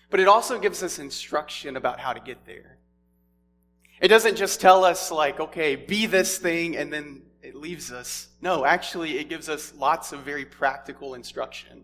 But 0.10 0.20
it 0.20 0.28
also 0.28 0.60
gives 0.60 0.82
us 0.82 1.00
instruction 1.00 1.78
about 1.78 2.00
how 2.00 2.14
to 2.14 2.20
get 2.20 2.46
there. 2.46 2.78
It 4.02 4.08
doesn't 4.08 4.38
just 4.38 4.62
tell 4.62 4.86
us, 4.86 5.12
like, 5.12 5.40
okay, 5.40 5.76
be 5.76 6.06
this 6.06 6.38
thing, 6.38 6.78
and 6.78 6.92
then 6.92 7.24
it 7.42 7.56
leaves 7.56 7.92
us. 7.92 8.30
No, 8.42 8.66
actually, 8.66 9.18
it 9.18 9.30
gives 9.30 9.50
us 9.50 9.74
lots 9.76 10.14
of 10.14 10.22
very 10.22 10.46
practical 10.46 11.14
instruction 11.14 11.84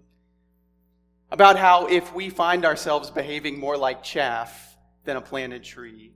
about 1.31 1.57
how 1.57 1.87
if 1.87 2.13
we 2.13 2.29
find 2.29 2.65
ourselves 2.65 3.09
behaving 3.11 3.59
more 3.59 3.75
like 3.75 4.03
chaff 4.03 4.77
than 5.03 5.17
a 5.17 5.21
planted 5.21 5.63
tree, 5.63 6.13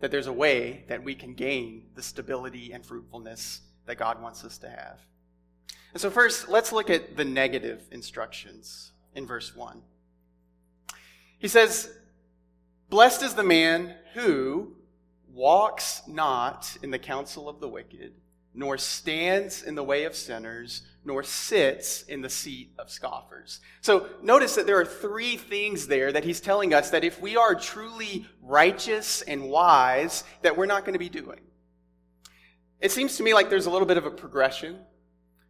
that 0.00 0.10
there's 0.10 0.26
a 0.26 0.32
way 0.32 0.84
that 0.88 1.02
we 1.02 1.14
can 1.14 1.34
gain 1.34 1.86
the 1.94 2.02
stability 2.02 2.72
and 2.72 2.84
fruitfulness 2.84 3.62
that 3.86 3.96
God 3.96 4.20
wants 4.22 4.44
us 4.44 4.58
to 4.58 4.68
have. 4.68 5.00
And 5.92 6.00
so, 6.00 6.10
first, 6.10 6.48
let's 6.48 6.72
look 6.72 6.90
at 6.90 7.16
the 7.16 7.24
negative 7.24 7.82
instructions 7.90 8.92
in 9.14 9.26
verse 9.26 9.54
1. 9.56 9.82
He 11.40 11.48
says, 11.48 11.90
Blessed 12.90 13.22
is 13.22 13.34
the 13.34 13.42
man 13.42 13.94
who 14.14 14.76
walks 15.32 16.02
not 16.06 16.76
in 16.82 16.90
the 16.90 16.98
counsel 16.98 17.48
of 17.48 17.60
the 17.60 17.68
wicked, 17.68 18.12
nor 18.54 18.76
stands 18.76 19.62
in 19.62 19.74
the 19.74 19.82
way 19.82 20.04
of 20.04 20.14
sinners, 20.14 20.82
nor 21.02 21.22
sits 21.22 22.02
in 22.02 22.20
the 22.20 22.28
seat 22.28 22.72
of 22.78 22.90
scoffers. 22.90 23.60
So 23.80 24.06
notice 24.22 24.54
that 24.56 24.66
there 24.66 24.78
are 24.78 24.84
three 24.84 25.38
things 25.38 25.86
there 25.86 26.12
that 26.12 26.24
he's 26.24 26.40
telling 26.40 26.74
us 26.74 26.90
that 26.90 27.04
if 27.04 27.20
we 27.22 27.36
are 27.36 27.54
truly 27.54 28.26
righteous 28.42 29.22
and 29.22 29.48
wise, 29.48 30.24
that 30.42 30.58
we're 30.58 30.66
not 30.66 30.84
going 30.84 30.92
to 30.92 30.98
be 30.98 31.08
doing. 31.08 31.40
It 32.80 32.90
seems 32.90 33.16
to 33.16 33.22
me 33.22 33.32
like 33.32 33.48
there's 33.48 33.66
a 33.66 33.70
little 33.70 33.88
bit 33.88 33.96
of 33.96 34.04
a 34.04 34.10
progression. 34.10 34.78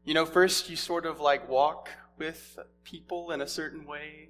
You 0.05 0.15
know, 0.15 0.25
first 0.25 0.71
you 0.71 0.77
sort 0.77 1.05
of 1.05 1.21
like 1.21 1.49
walk 1.49 1.89
with 2.17 2.59
people 2.85 3.33
in 3.33 3.41
a 3.41 3.49
certain 3.49 3.87
way, 3.87 4.29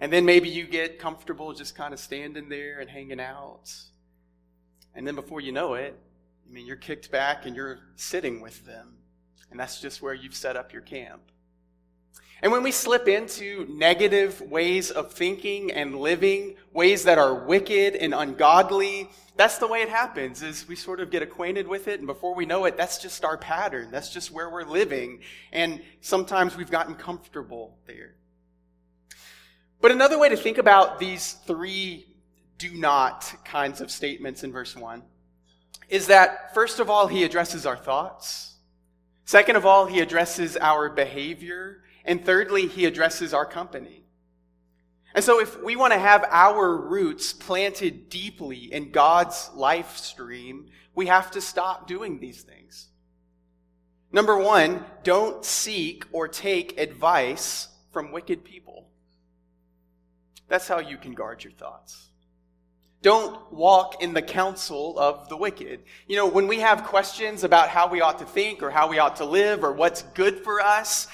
and 0.00 0.12
then 0.12 0.24
maybe 0.24 0.48
you 0.48 0.66
get 0.66 0.98
comfortable 0.98 1.52
just 1.52 1.74
kind 1.74 1.94
of 1.94 2.00
standing 2.00 2.48
there 2.48 2.80
and 2.80 2.90
hanging 2.90 3.20
out. 3.20 3.72
And 4.94 5.06
then 5.06 5.14
before 5.14 5.40
you 5.40 5.52
know 5.52 5.74
it, 5.74 5.98
I 6.48 6.52
mean, 6.52 6.66
you're 6.66 6.76
kicked 6.76 7.10
back 7.10 7.46
and 7.46 7.56
you're 7.56 7.78
sitting 7.96 8.40
with 8.40 8.64
them. 8.66 8.96
And 9.50 9.60
that's 9.60 9.80
just 9.80 10.02
where 10.02 10.14
you've 10.14 10.34
set 10.34 10.56
up 10.56 10.72
your 10.72 10.82
camp. 10.82 11.22
And 12.42 12.50
when 12.50 12.64
we 12.64 12.72
slip 12.72 13.06
into 13.06 13.66
negative 13.70 14.40
ways 14.40 14.90
of 14.90 15.12
thinking 15.12 15.70
and 15.70 15.96
living, 15.96 16.56
ways 16.72 17.04
that 17.04 17.16
are 17.16 17.34
wicked 17.34 17.94
and 17.94 18.12
ungodly, 18.12 19.08
that's 19.36 19.58
the 19.58 19.68
way 19.68 19.80
it 19.82 19.88
happens 19.88 20.42
is 20.42 20.66
we 20.66 20.74
sort 20.74 20.98
of 21.00 21.10
get 21.10 21.22
acquainted 21.22 21.68
with 21.68 21.86
it 21.86 22.00
and 22.00 22.06
before 22.06 22.34
we 22.34 22.44
know 22.44 22.64
it 22.64 22.76
that's 22.76 22.98
just 22.98 23.24
our 23.24 23.38
pattern. 23.38 23.90
That's 23.90 24.10
just 24.10 24.30
where 24.30 24.50
we're 24.50 24.64
living 24.64 25.20
and 25.52 25.80
sometimes 26.00 26.56
we've 26.56 26.70
gotten 26.70 26.96
comfortable 26.96 27.78
there. 27.86 28.16
But 29.82 29.90
another 29.90 30.16
way 30.16 30.28
to 30.28 30.36
think 30.36 30.58
about 30.58 31.00
these 31.00 31.32
three 31.44 32.06
do 32.56 32.72
not 32.72 33.34
kinds 33.44 33.80
of 33.80 33.90
statements 33.90 34.44
in 34.44 34.52
verse 34.52 34.76
1 34.76 35.02
is 35.88 36.06
that, 36.06 36.54
first 36.54 36.78
of 36.78 36.88
all, 36.88 37.08
he 37.08 37.24
addresses 37.24 37.66
our 37.66 37.76
thoughts. 37.76 38.54
Second 39.24 39.56
of 39.56 39.66
all, 39.66 39.86
he 39.86 39.98
addresses 39.98 40.56
our 40.56 40.88
behavior. 40.88 41.82
And 42.04 42.24
thirdly, 42.24 42.68
he 42.68 42.86
addresses 42.86 43.34
our 43.34 43.44
company. 43.44 44.04
And 45.14 45.24
so, 45.24 45.40
if 45.40 45.60
we 45.62 45.74
want 45.74 45.92
to 45.92 45.98
have 45.98 46.24
our 46.30 46.76
roots 46.76 47.32
planted 47.32 48.08
deeply 48.08 48.72
in 48.72 48.92
God's 48.92 49.50
life 49.52 49.96
stream, 49.96 50.66
we 50.94 51.06
have 51.06 51.32
to 51.32 51.40
stop 51.40 51.88
doing 51.88 52.20
these 52.20 52.42
things. 52.42 52.86
Number 54.12 54.38
one, 54.38 54.84
don't 55.02 55.44
seek 55.44 56.04
or 56.12 56.28
take 56.28 56.78
advice 56.78 57.68
from 57.90 58.12
wicked 58.12 58.44
people. 58.44 58.88
That's 60.52 60.68
how 60.68 60.80
you 60.80 60.98
can 60.98 61.14
guard 61.14 61.42
your 61.42 61.54
thoughts. 61.54 62.10
Don't 63.00 63.50
walk 63.50 64.02
in 64.02 64.12
the 64.12 64.20
counsel 64.20 64.98
of 64.98 65.30
the 65.30 65.36
wicked. 65.38 65.82
You 66.06 66.16
know, 66.16 66.26
when 66.26 66.46
we 66.46 66.60
have 66.60 66.84
questions 66.84 67.42
about 67.42 67.70
how 67.70 67.88
we 67.88 68.02
ought 68.02 68.18
to 68.18 68.26
think 68.26 68.62
or 68.62 68.70
how 68.70 68.86
we 68.86 68.98
ought 68.98 69.16
to 69.16 69.24
live 69.24 69.64
or 69.64 69.72
what's 69.72 70.02
good 70.12 70.40
for 70.40 70.60
us, 70.60 71.08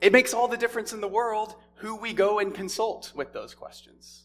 it 0.00 0.12
makes 0.12 0.34
all 0.34 0.46
the 0.46 0.56
difference 0.56 0.92
in 0.92 1.00
the 1.00 1.08
world 1.08 1.56
who 1.78 1.96
we 1.96 2.12
go 2.12 2.38
and 2.38 2.54
consult 2.54 3.10
with 3.12 3.32
those 3.32 3.56
questions. 3.56 4.22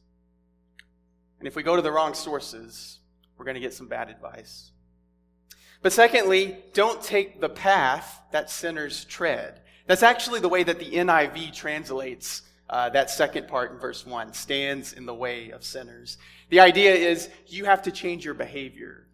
And 1.40 1.48
if 1.48 1.56
we 1.56 1.64
go 1.64 1.76
to 1.76 1.82
the 1.82 1.92
wrong 1.92 2.14
sources, 2.14 3.00
we're 3.36 3.46
going 3.46 3.56
to 3.56 3.62
get 3.62 3.74
some 3.74 3.88
bad 3.88 4.12
advice. 4.12 4.74
But 5.82 5.92
secondly, 5.92 6.60
don't 6.74 7.02
take 7.02 7.42
the 7.42 7.50
path 7.50 8.22
that 8.32 8.52
sinners 8.52 9.06
tread. 9.06 9.62
That's 9.88 10.04
actually 10.04 10.40
the 10.40 10.50
way 10.50 10.62
that 10.62 10.78
the 10.78 10.92
NIV 10.92 11.52
translates 11.56 12.44
uh, 12.74 12.90
that 12.90 13.08
second 13.12 13.48
part 13.48 13.72
in 13.72 13.78
verse 13.78 14.04
1 14.04 14.34
stands 14.34 14.94
in 14.94 15.06
the 15.06 15.14
way 15.14 15.52
of 15.52 15.64
sinners. 15.64 16.18
The 16.50 16.60
idea 16.60 16.92
is 16.92 17.30
you 17.46 17.66
have 17.66 17.84
to 17.84 17.92
change 17.92 18.26
your 18.26 18.34
behavior. 18.34 19.06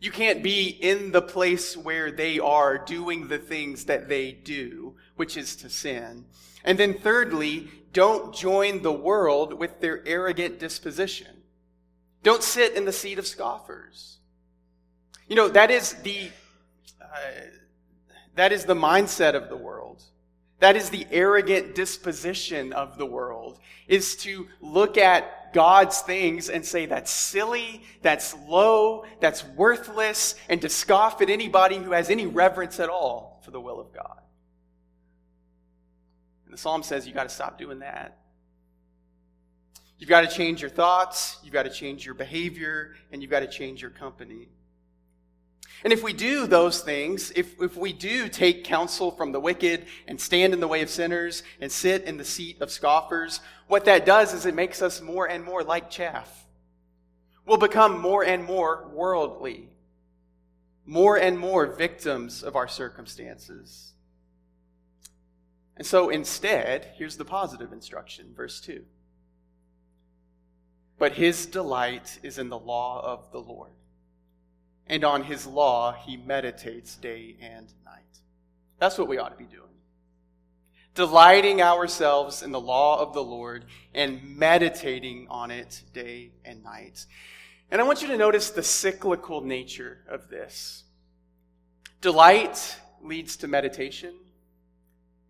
You 0.00 0.10
can't 0.10 0.42
be 0.42 0.68
in 0.68 1.12
the 1.12 1.20
place 1.20 1.76
where 1.76 2.10
they 2.10 2.38
are 2.38 2.78
doing 2.78 3.28
the 3.28 3.36
things 3.36 3.84
that 3.84 4.08
they 4.08 4.32
do, 4.32 4.96
which 5.16 5.36
is 5.36 5.54
to 5.56 5.68
sin. 5.68 6.24
And 6.64 6.78
then 6.78 6.94
thirdly, 6.94 7.68
don't 7.92 8.34
join 8.34 8.80
the 8.80 8.90
world 8.90 9.52
with 9.52 9.80
their 9.80 10.02
arrogant 10.08 10.58
disposition. 10.58 11.42
Don't 12.22 12.42
sit 12.42 12.72
in 12.72 12.86
the 12.86 12.92
seat 12.92 13.18
of 13.18 13.26
scoffers. 13.26 14.16
You 15.28 15.36
know, 15.36 15.48
that 15.48 15.70
is 15.70 15.92
the, 15.92 16.30
uh, 17.02 17.06
that 18.34 18.50
is 18.50 18.64
the 18.64 18.74
mindset 18.74 19.34
of 19.34 19.50
the 19.50 19.58
world. 19.58 20.04
That 20.62 20.76
is 20.76 20.90
the 20.90 21.08
arrogant 21.10 21.74
disposition 21.74 22.72
of 22.72 22.96
the 22.96 23.04
world, 23.04 23.58
is 23.88 24.14
to 24.18 24.46
look 24.60 24.96
at 24.96 25.52
God's 25.52 26.02
things 26.02 26.48
and 26.48 26.64
say 26.64 26.86
that's 26.86 27.10
silly, 27.10 27.82
that's 28.00 28.36
low, 28.46 29.04
that's 29.18 29.44
worthless, 29.44 30.36
and 30.48 30.62
to 30.62 30.68
scoff 30.68 31.20
at 31.20 31.30
anybody 31.30 31.78
who 31.78 31.90
has 31.90 32.10
any 32.10 32.26
reverence 32.26 32.78
at 32.78 32.88
all 32.88 33.42
for 33.44 33.50
the 33.50 33.60
will 33.60 33.80
of 33.80 33.92
God. 33.92 34.20
And 36.44 36.54
the 36.54 36.58
psalm 36.58 36.84
says 36.84 37.08
you 37.08 37.12
got 37.12 37.24
to 37.24 37.28
stop 37.28 37.58
doing 37.58 37.80
that. 37.80 38.18
You've 39.98 40.08
got 40.08 40.20
to 40.20 40.28
change 40.28 40.60
your 40.60 40.70
thoughts, 40.70 41.38
you've 41.42 41.52
got 41.52 41.64
to 41.64 41.70
change 41.70 42.06
your 42.06 42.14
behavior, 42.14 42.94
and 43.10 43.20
you've 43.20 43.32
got 43.32 43.40
to 43.40 43.48
change 43.48 43.82
your 43.82 43.90
company. 43.90 44.46
And 45.84 45.92
if 45.92 46.02
we 46.02 46.12
do 46.12 46.46
those 46.46 46.80
things, 46.80 47.32
if, 47.34 47.60
if 47.60 47.76
we 47.76 47.92
do 47.92 48.28
take 48.28 48.64
counsel 48.64 49.10
from 49.10 49.32
the 49.32 49.40
wicked 49.40 49.86
and 50.06 50.20
stand 50.20 50.54
in 50.54 50.60
the 50.60 50.68
way 50.68 50.82
of 50.82 50.90
sinners 50.90 51.42
and 51.60 51.72
sit 51.72 52.04
in 52.04 52.18
the 52.18 52.24
seat 52.24 52.60
of 52.60 52.70
scoffers, 52.70 53.40
what 53.66 53.84
that 53.86 54.06
does 54.06 54.32
is 54.32 54.46
it 54.46 54.54
makes 54.54 54.80
us 54.80 55.00
more 55.00 55.28
and 55.28 55.44
more 55.44 55.64
like 55.64 55.90
chaff. 55.90 56.46
We'll 57.46 57.56
become 57.56 58.00
more 58.00 58.24
and 58.24 58.44
more 58.44 58.88
worldly, 58.92 59.70
more 60.86 61.16
and 61.16 61.36
more 61.36 61.66
victims 61.66 62.44
of 62.44 62.54
our 62.54 62.68
circumstances. 62.68 63.92
And 65.76 65.84
so 65.84 66.10
instead, 66.10 66.92
here's 66.96 67.16
the 67.16 67.24
positive 67.24 67.72
instruction, 67.72 68.32
verse 68.36 68.60
2. 68.60 68.84
But 70.96 71.14
his 71.14 71.46
delight 71.46 72.20
is 72.22 72.38
in 72.38 72.50
the 72.50 72.58
law 72.58 73.00
of 73.04 73.32
the 73.32 73.40
Lord 73.40 73.72
and 74.86 75.04
on 75.04 75.24
his 75.24 75.46
law 75.46 75.92
he 75.92 76.16
meditates 76.16 76.96
day 76.96 77.36
and 77.40 77.72
night. 77.84 78.02
That's 78.78 78.98
what 78.98 79.08
we 79.08 79.18
ought 79.18 79.30
to 79.30 79.36
be 79.36 79.44
doing. 79.44 79.62
Delighting 80.94 81.62
ourselves 81.62 82.42
in 82.42 82.52
the 82.52 82.60
law 82.60 83.00
of 83.00 83.14
the 83.14 83.22
Lord 83.22 83.64
and 83.94 84.36
meditating 84.36 85.26
on 85.30 85.50
it 85.50 85.82
day 85.94 86.32
and 86.44 86.62
night. 86.62 87.06
And 87.70 87.80
I 87.80 87.84
want 87.84 88.02
you 88.02 88.08
to 88.08 88.18
notice 88.18 88.50
the 88.50 88.62
cyclical 88.62 89.40
nature 89.40 90.04
of 90.06 90.28
this. 90.28 90.84
Delight 92.02 92.76
leads 93.02 93.36
to 93.38 93.48
meditation, 93.48 94.14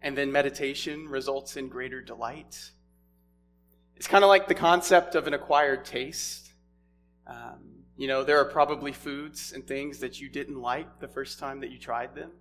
and 0.00 0.18
then 0.18 0.32
meditation 0.32 1.08
results 1.08 1.56
in 1.56 1.68
greater 1.68 2.00
delight. 2.00 2.70
It's 3.94 4.08
kind 4.08 4.24
of 4.24 4.28
like 4.28 4.48
the 4.48 4.54
concept 4.54 5.14
of 5.14 5.28
an 5.28 5.34
acquired 5.34 5.84
taste. 5.84 6.50
Um, 7.26 7.71
you 8.02 8.08
know, 8.08 8.24
there 8.24 8.38
are 8.38 8.44
probably 8.44 8.90
foods 8.90 9.52
and 9.52 9.64
things 9.64 10.00
that 10.00 10.20
you 10.20 10.28
didn't 10.28 10.60
like 10.60 10.98
the 10.98 11.06
first 11.06 11.38
time 11.38 11.60
that 11.60 11.70
you 11.70 11.78
tried 11.78 12.16
them, 12.16 12.32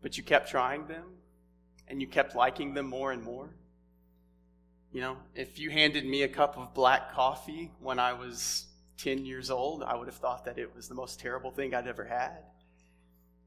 but 0.00 0.16
you 0.16 0.24
kept 0.24 0.48
trying 0.48 0.86
them 0.86 1.04
and 1.88 2.00
you 2.00 2.06
kept 2.06 2.34
liking 2.34 2.72
them 2.72 2.86
more 2.86 3.12
and 3.12 3.22
more. 3.22 3.50
You 4.94 5.02
know, 5.02 5.18
if 5.34 5.58
you 5.58 5.68
handed 5.68 6.06
me 6.06 6.22
a 6.22 6.28
cup 6.28 6.56
of 6.56 6.72
black 6.72 7.12
coffee 7.12 7.70
when 7.80 7.98
I 7.98 8.14
was 8.14 8.64
10 8.96 9.26
years 9.26 9.50
old, 9.50 9.82
I 9.82 9.94
would 9.94 10.08
have 10.08 10.16
thought 10.16 10.46
that 10.46 10.56
it 10.56 10.74
was 10.74 10.88
the 10.88 10.94
most 10.94 11.20
terrible 11.20 11.50
thing 11.50 11.74
I'd 11.74 11.86
ever 11.86 12.06
had. 12.06 12.38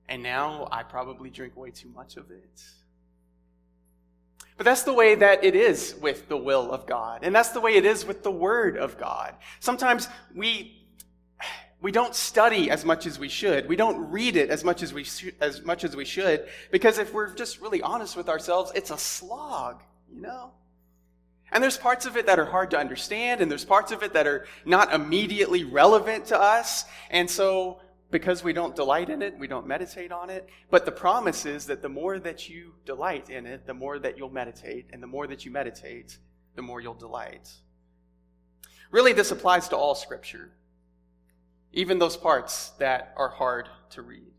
And 0.10 0.22
now 0.22 0.67
I 0.72 0.84
probably 0.84 1.32
drink 1.32 1.58
way 1.58 1.72
too 1.72 1.89
much 1.89 2.17
of 2.17 2.30
it. 2.30 2.62
But 4.58 4.65
that's 4.65 4.84
the 4.84 4.93
way 4.93 5.15
that 5.15 5.43
it 5.43 5.56
is 5.56 5.95
with 6.00 6.30
the 6.30 6.38
will 6.38 6.72
of 6.72 6.86
God. 6.86 7.22
And 7.24 7.34
that's 7.34 7.50
the 7.50 7.62
way 7.62 7.78
it 7.78 7.86
is 7.86 8.06
with 8.06 8.22
the 8.22 8.32
Word 8.32 8.78
of 8.78 9.00
God. 9.00 9.34
Sometimes 9.60 10.08
we 10.36 10.78
We 11.81 11.91
don't 11.91 12.13
study 12.13 12.69
as 12.69 12.83
much 12.83 13.05
as 13.05 13.17
we 13.17 13.29
should. 13.29 13.69
We 13.69 13.77
don't 13.77 14.11
read 14.11 14.35
it 14.35 14.49
as 14.49 14.63
much 14.63 14.83
as 14.83 14.93
we, 14.93 15.05
as 15.39 15.63
much 15.63 15.83
as 15.83 15.95
we 15.95 16.03
should 16.03 16.47
because 16.71 16.97
if 16.97 17.13
we're 17.13 17.33
just 17.33 17.61
really 17.61 17.81
honest 17.81 18.17
with 18.17 18.27
ourselves, 18.27 18.71
it's 18.75 18.91
a 18.91 18.97
slog, 18.97 19.81
you 20.13 20.21
know? 20.21 20.51
And 21.51 21.63
there's 21.63 21.77
parts 21.77 22.05
of 22.05 22.15
it 22.17 22.27
that 22.27 22.37
are 22.37 22.45
hard 22.45 22.71
to 22.71 22.77
understand, 22.77 23.41
and 23.41 23.49
there's 23.49 23.65
parts 23.65 23.91
of 23.91 24.03
it 24.03 24.13
that 24.13 24.27
are 24.27 24.45
not 24.65 24.93
immediately 24.93 25.63
relevant 25.63 26.25
to 26.27 26.39
us. 26.39 26.85
And 27.09 27.29
so, 27.29 27.79
because 28.11 28.43
we 28.43 28.53
don't 28.53 28.75
delight 28.75 29.09
in 29.09 29.21
it, 29.21 29.37
we 29.37 29.47
don't 29.47 29.65
meditate 29.65 30.11
on 30.11 30.29
it. 30.29 30.47
But 30.69 30.85
the 30.85 30.91
promise 30.91 31.45
is 31.45 31.65
that 31.67 31.81
the 31.81 31.89
more 31.89 32.19
that 32.19 32.49
you 32.49 32.73
delight 32.85 33.29
in 33.29 33.47
it, 33.47 33.65
the 33.65 33.73
more 33.73 33.97
that 33.99 34.17
you'll 34.17 34.29
meditate. 34.29 34.87
And 34.91 35.01
the 35.01 35.07
more 35.07 35.27
that 35.27 35.45
you 35.45 35.51
meditate, 35.51 36.17
the 36.55 36.61
more 36.61 36.81
you'll 36.81 36.93
delight. 36.93 37.51
Really, 38.91 39.13
this 39.13 39.31
applies 39.31 39.69
to 39.69 39.77
all 39.77 39.95
Scripture, 39.95 40.51
even 41.71 41.99
those 41.99 42.17
parts 42.17 42.69
that 42.79 43.13
are 43.15 43.29
hard 43.29 43.69
to 43.91 44.01
read. 44.01 44.32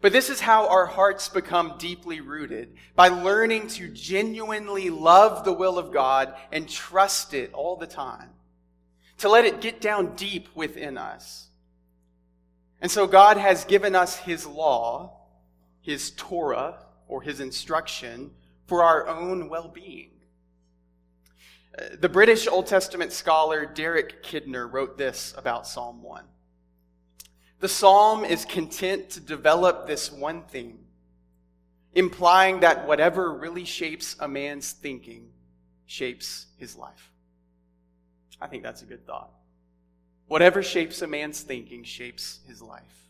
But 0.00 0.12
this 0.12 0.30
is 0.30 0.40
how 0.40 0.68
our 0.68 0.86
hearts 0.86 1.28
become 1.28 1.74
deeply 1.78 2.20
rooted 2.20 2.74
by 2.94 3.08
learning 3.08 3.68
to 3.68 3.88
genuinely 3.88 4.88
love 4.88 5.44
the 5.44 5.52
will 5.52 5.78
of 5.78 5.92
God 5.92 6.34
and 6.50 6.68
trust 6.68 7.34
it 7.34 7.52
all 7.52 7.76
the 7.76 7.86
time, 7.86 8.30
to 9.18 9.28
let 9.28 9.44
it 9.44 9.60
get 9.60 9.80
down 9.80 10.16
deep 10.16 10.48
within 10.54 10.96
us. 10.96 11.48
And 12.80 12.90
so 12.90 13.06
God 13.06 13.36
has 13.36 13.64
given 13.64 13.94
us 13.94 14.16
His 14.16 14.46
law, 14.46 15.18
His 15.82 16.12
Torah, 16.12 16.78
or 17.06 17.20
His 17.20 17.40
instruction 17.40 18.30
for 18.66 18.82
our 18.82 19.06
own 19.06 19.50
well 19.50 19.68
being. 19.68 20.12
The 22.00 22.08
British 22.08 22.46
Old 22.48 22.66
Testament 22.66 23.12
scholar 23.12 23.64
Derek 23.64 24.24
Kidner 24.24 24.70
wrote 24.70 24.98
this 24.98 25.34
about 25.36 25.66
Psalm 25.66 26.02
1. 26.02 26.24
The 27.60 27.68
psalm 27.68 28.24
is 28.24 28.44
content 28.44 29.10
to 29.10 29.20
develop 29.20 29.86
this 29.86 30.10
one 30.10 30.42
theme, 30.42 30.78
implying 31.94 32.60
that 32.60 32.86
whatever 32.88 33.32
really 33.32 33.64
shapes 33.64 34.16
a 34.18 34.26
man's 34.26 34.72
thinking 34.72 35.28
shapes 35.86 36.46
his 36.56 36.74
life. 36.76 37.10
I 38.40 38.46
think 38.46 38.62
that's 38.62 38.82
a 38.82 38.86
good 38.86 39.06
thought. 39.06 39.30
Whatever 40.26 40.62
shapes 40.62 41.02
a 41.02 41.06
man's 41.06 41.42
thinking 41.42 41.84
shapes 41.84 42.40
his 42.46 42.62
life. 42.62 43.08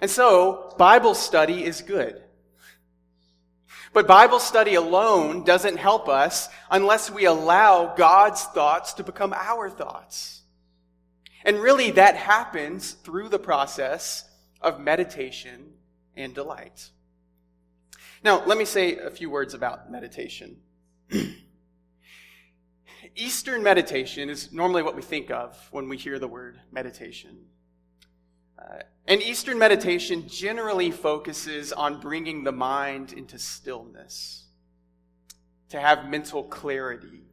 And 0.00 0.10
so, 0.10 0.74
Bible 0.78 1.14
study 1.14 1.64
is 1.64 1.80
good. 1.80 2.22
But 3.92 4.06
Bible 4.06 4.38
study 4.38 4.74
alone 4.74 5.44
doesn't 5.44 5.76
help 5.76 6.08
us 6.08 6.48
unless 6.70 7.10
we 7.10 7.24
allow 7.24 7.94
God's 7.94 8.42
thoughts 8.44 8.92
to 8.94 9.04
become 9.04 9.32
our 9.32 9.70
thoughts. 9.70 10.42
And 11.44 11.60
really, 11.60 11.92
that 11.92 12.16
happens 12.16 12.92
through 12.92 13.28
the 13.28 13.38
process 13.38 14.28
of 14.60 14.80
meditation 14.80 15.74
and 16.16 16.34
delight. 16.34 16.90
Now, 18.24 18.44
let 18.44 18.58
me 18.58 18.64
say 18.64 18.96
a 18.96 19.10
few 19.10 19.30
words 19.30 19.54
about 19.54 19.90
meditation. 19.90 20.56
Eastern 23.14 23.62
meditation 23.62 24.28
is 24.28 24.52
normally 24.52 24.82
what 24.82 24.96
we 24.96 25.02
think 25.02 25.30
of 25.30 25.56
when 25.70 25.88
we 25.88 25.96
hear 25.96 26.18
the 26.18 26.28
word 26.28 26.60
meditation. 26.72 27.46
Uh, 28.58 28.78
and 29.06 29.22
Eastern 29.22 29.58
meditation 29.58 30.28
generally 30.28 30.90
focuses 30.90 31.72
on 31.72 32.00
bringing 32.00 32.44
the 32.44 32.52
mind 32.52 33.12
into 33.12 33.38
stillness, 33.38 34.44
to 35.68 35.80
have 35.80 36.08
mental 36.08 36.44
clarity 36.44 37.24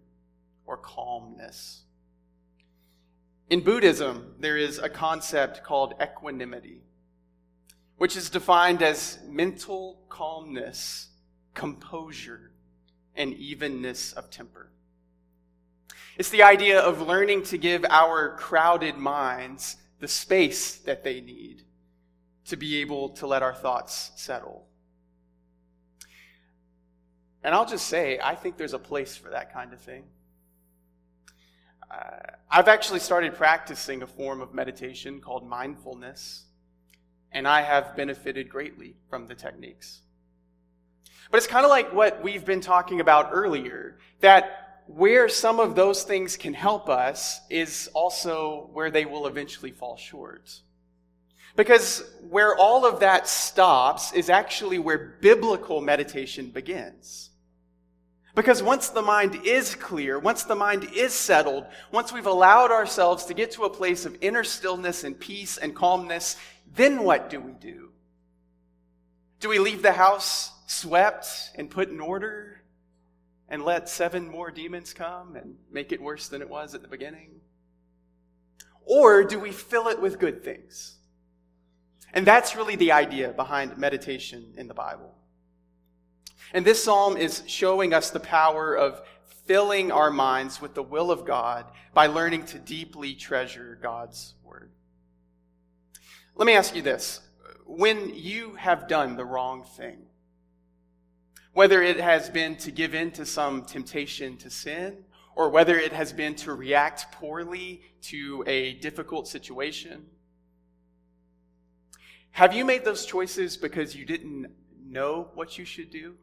or 0.66 0.78
calmness. 0.78 1.84
In 3.50 3.62
Buddhism, 3.62 4.36
there 4.40 4.58
is 4.58 4.80
a 4.80 4.90
concept 4.90 5.64
called 5.64 5.94
equanimity, 6.02 6.82
which 7.98 8.18
is 8.18 8.30
defined 8.30 8.82
as 8.82 9.20
mental 9.28 10.00
calmness, 10.10 11.10
composure, 11.54 12.52
and 13.16 13.34
evenness 13.36 14.14
of 14.14 14.30
temper. 14.30 14.72
It's 16.18 16.30
the 16.30 16.44
idea 16.44 16.80
of 16.80 17.02
learning 17.02 17.44
to 17.44 17.58
give 17.58 17.86
our 17.90 18.36
crowded 18.38 18.98
minds 18.98 19.78
the 20.04 20.08
space 20.10 20.76
that 20.80 21.02
they 21.06 21.22
need 21.22 21.64
to 22.44 22.58
be 22.58 22.82
able 22.82 23.08
to 23.08 23.26
let 23.26 23.42
our 23.42 23.54
thoughts 23.54 24.12
settle. 24.18 24.68
And 27.42 27.56
I'll 27.56 27.66
just 27.66 27.88
say, 27.88 28.20
I 28.22 28.36
think 28.36 28.58
there's 28.58 28.74
a 28.74 28.80
place 28.80 29.16
for 29.16 29.30
that 29.30 29.54
kind 29.54 29.72
of 29.72 29.80
thing. 29.80 30.04
Uh, 31.90 32.18
I've 32.52 32.68
actually 32.68 33.00
started 33.00 33.34
practicing 33.34 34.02
a 34.02 34.08
form 34.08 34.42
of 34.42 34.54
meditation 34.54 35.22
called 35.22 35.48
mindfulness, 35.48 36.48
and 37.32 37.48
I 37.48 37.62
have 37.62 37.96
benefited 37.96 38.50
greatly 38.50 38.98
from 39.10 39.28
the 39.28 39.36
techniques. 39.36 40.02
But 41.32 41.38
it's 41.38 41.48
kind 41.48 41.64
of 41.64 41.70
like 41.70 41.94
what 41.94 42.22
we've 42.22 42.44
been 42.44 42.60
talking 42.60 43.00
about 43.00 43.30
earlier 43.32 44.00
that 44.20 44.63
where 44.96 45.28
some 45.28 45.60
of 45.60 45.76
those 45.76 46.04
things 46.04 46.38
can 46.38 46.54
help 46.54 46.88
us 46.88 47.42
is 47.50 47.90
also 47.94 48.70
where 48.74 48.92
they 48.92 49.06
will 49.06 49.26
eventually 49.26 49.72
fall 49.72 49.98
short. 49.98 50.60
Because 51.56 52.04
where 52.30 52.56
all 52.56 52.86
of 52.86 53.00
that 53.00 53.28
stops 53.28 54.14
is 54.14 54.30
actually 54.30 54.78
where 54.78 55.18
biblical 55.20 55.82
meditation 55.82 56.50
begins. 56.50 57.32
Because 58.36 58.62
once 58.62 58.90
the 58.90 59.02
mind 59.02 59.42
is 59.46 59.76
clear, 59.76 60.20
once 60.20 60.44
the 60.44 60.56
mind 60.56 60.88
is 60.96 61.14
settled, 61.14 61.66
once 61.92 62.12
we've 62.12 62.26
allowed 62.26 62.72
ourselves 62.72 63.26
to 63.26 63.34
get 63.34 63.52
to 63.52 63.64
a 63.64 63.70
place 63.70 64.06
of 64.06 64.18
inner 64.22 64.44
stillness 64.44 65.04
and 65.04 65.20
peace 65.20 65.58
and 65.58 65.76
calmness, 65.76 66.38
then 66.76 67.04
what 67.04 67.30
do 67.30 67.40
we 67.40 67.54
do? 67.54 67.90
Do 69.40 69.50
we 69.50 69.60
leave 69.60 69.82
the 69.82 69.92
house 69.92 70.52
swept 70.68 71.52
and 71.56 71.70
put 71.70 71.90
in 71.90 72.00
order 72.00 72.63
and 73.54 73.64
let 73.64 73.88
seven 73.88 74.28
more 74.28 74.50
demons 74.50 74.94
come 74.94 75.36
and 75.36 75.54
make 75.72 75.92
it 75.92 76.02
worse 76.02 76.28
than 76.28 76.42
it 76.42 76.50
was 76.50 76.74
at 76.74 76.82
the 76.82 76.88
beginning? 76.88 77.30
Or 78.84 79.24
do 79.24 79.38
we 79.40 79.52
fill 79.52 79.90
it 79.90 80.02
with 80.02 80.18
good 80.18 80.44
things? 80.44 80.96
And 82.16 82.26
that's 82.26 82.56
really 82.56 82.76
the 82.76 82.92
idea 82.92 83.30
behind 83.30 83.78
meditation 83.78 84.56
in 84.58 84.68
the 84.68 84.74
Bible. 84.74 85.14
And 86.52 86.66
this 86.66 86.84
psalm 86.84 87.16
is 87.16 87.44
showing 87.46 87.94
us 87.94 88.10
the 88.10 88.20
power 88.20 88.74
of 88.74 89.04
filling 89.46 89.92
our 89.92 90.10
minds 90.10 90.60
with 90.60 90.74
the 90.74 90.82
will 90.82 91.12
of 91.12 91.24
God 91.24 91.66
by 91.94 92.08
learning 92.08 92.46
to 92.46 92.58
deeply 92.58 93.14
treasure 93.14 93.78
God's 93.80 94.34
word. 94.44 94.72
Let 96.36 96.48
me 96.48 96.54
ask 96.54 96.76
you 96.76 96.82
this. 96.82 97.22
When 97.68 98.16
you 98.16 98.56
have 98.56 98.88
done 98.88 99.16
the 99.16 99.26
wrong 99.26 99.64
thing, 99.64 100.08
whether 101.54 101.82
it 101.82 102.00
has 102.00 102.30
been 102.30 102.56
to 102.58 102.72
give 102.72 102.94
in 102.94 103.12
to 103.12 103.26
some 103.26 103.64
temptation 103.64 104.38
to 104.38 104.50
sin, 104.50 104.98
or 105.36 105.50
whether 105.50 105.78
it 105.78 105.94
has 105.94 106.12
been 106.14 106.36
to 106.36 106.54
react 106.54 107.12
poorly 107.12 107.82
to 108.02 108.44
a 108.48 108.74
difficult 108.76 109.28
situation, 109.28 110.06
have 112.32 112.54
you 112.54 112.66
made 112.66 112.84
those 112.84 113.06
choices 113.06 113.58
because 113.58 113.96
you 113.96 114.06
didn't 114.06 114.48
know 114.84 115.30
what 115.36 115.58
you 115.58 115.66
should 115.66 115.92
do? 115.92 116.16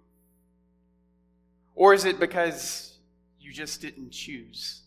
Or 1.77 1.95
is 1.95 2.05
it 2.05 2.19
because 2.19 2.99
you 3.39 3.53
just 3.53 3.81
didn't 3.81 4.11
choose 4.11 4.83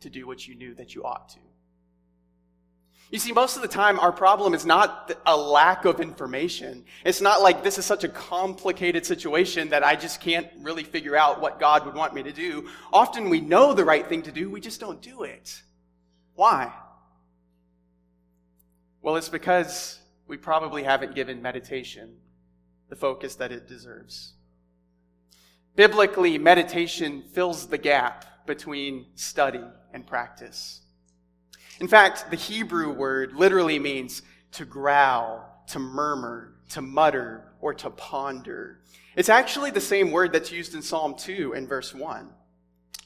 to 0.00 0.08
do 0.08 0.26
what 0.26 0.48
you 0.48 0.54
knew 0.54 0.74
that 0.74 0.94
you 0.94 1.04
ought 1.04 1.28
to? 1.30 1.45
You 3.10 3.20
see, 3.20 3.30
most 3.30 3.54
of 3.54 3.62
the 3.62 3.68
time, 3.68 4.00
our 4.00 4.10
problem 4.10 4.52
is 4.52 4.66
not 4.66 5.12
a 5.26 5.36
lack 5.36 5.84
of 5.84 6.00
information. 6.00 6.84
It's 7.04 7.20
not 7.20 7.40
like 7.40 7.62
this 7.62 7.78
is 7.78 7.84
such 7.84 8.02
a 8.02 8.08
complicated 8.08 9.06
situation 9.06 9.68
that 9.68 9.84
I 9.84 9.94
just 9.94 10.20
can't 10.20 10.48
really 10.60 10.82
figure 10.82 11.16
out 11.16 11.40
what 11.40 11.60
God 11.60 11.86
would 11.86 11.94
want 11.94 12.14
me 12.14 12.24
to 12.24 12.32
do. 12.32 12.68
Often 12.92 13.30
we 13.30 13.40
know 13.40 13.72
the 13.72 13.84
right 13.84 14.06
thing 14.06 14.22
to 14.22 14.32
do, 14.32 14.50
we 14.50 14.60
just 14.60 14.80
don't 14.80 15.00
do 15.00 15.22
it. 15.22 15.62
Why? 16.34 16.72
Well, 19.02 19.16
it's 19.16 19.28
because 19.28 20.00
we 20.26 20.36
probably 20.36 20.82
haven't 20.82 21.14
given 21.14 21.40
meditation 21.40 22.16
the 22.88 22.96
focus 22.96 23.36
that 23.36 23.52
it 23.52 23.68
deserves. 23.68 24.32
Biblically, 25.76 26.38
meditation 26.38 27.22
fills 27.32 27.68
the 27.68 27.78
gap 27.78 28.46
between 28.46 29.06
study 29.14 29.62
and 29.92 30.06
practice. 30.06 30.80
In 31.80 31.88
fact, 31.88 32.30
the 32.30 32.36
Hebrew 32.36 32.92
word 32.92 33.34
literally 33.34 33.78
means 33.78 34.22
to 34.52 34.64
growl, 34.64 35.64
to 35.68 35.78
murmur, 35.78 36.54
to 36.70 36.80
mutter, 36.80 37.52
or 37.60 37.74
to 37.74 37.90
ponder. 37.90 38.80
It's 39.14 39.28
actually 39.28 39.70
the 39.70 39.80
same 39.80 40.10
word 40.10 40.32
that's 40.32 40.52
used 40.52 40.74
in 40.74 40.82
Psalm 40.82 41.14
2 41.14 41.54
and 41.54 41.68
verse 41.68 41.94
1. 41.94 42.30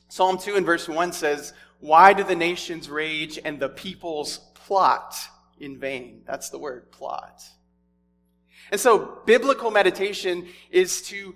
Psalm 0.08 0.38
2 0.38 0.56
and 0.56 0.66
verse 0.66 0.88
1 0.88 1.12
says, 1.12 1.52
Why 1.78 2.12
do 2.12 2.24
the 2.24 2.36
nations 2.36 2.88
rage 2.88 3.38
and 3.44 3.58
the 3.58 3.68
peoples 3.68 4.38
plot 4.54 5.16
in 5.58 5.78
vain? 5.78 6.22
That's 6.26 6.50
the 6.50 6.58
word, 6.58 6.90
plot. 6.90 7.42
And 8.70 8.80
so, 8.80 9.20
biblical 9.26 9.70
meditation 9.70 10.46
is 10.70 11.02
to 11.02 11.34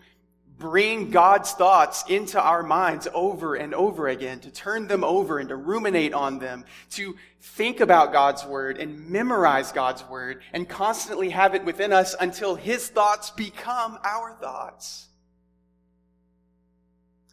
bring 0.58 1.10
God's 1.10 1.52
thoughts 1.52 2.04
into 2.08 2.40
our 2.40 2.62
minds 2.62 3.08
over 3.12 3.54
and 3.54 3.74
over 3.74 4.08
again, 4.08 4.40
to 4.40 4.50
turn 4.50 4.86
them 4.86 5.02
over 5.02 5.38
and 5.38 5.48
to 5.48 5.56
ruminate 5.56 6.14
on 6.14 6.38
them, 6.38 6.64
to 6.90 7.16
think 7.40 7.80
about 7.80 8.12
God's 8.12 8.44
word 8.44 8.78
and 8.78 9.08
memorize 9.08 9.72
God's 9.72 10.04
word 10.08 10.42
and 10.52 10.68
constantly 10.68 11.30
have 11.30 11.54
it 11.54 11.64
within 11.64 11.92
us 11.92 12.14
until 12.18 12.54
his 12.54 12.88
thoughts 12.88 13.30
become 13.30 13.98
our 14.04 14.32
thoughts. 14.40 15.08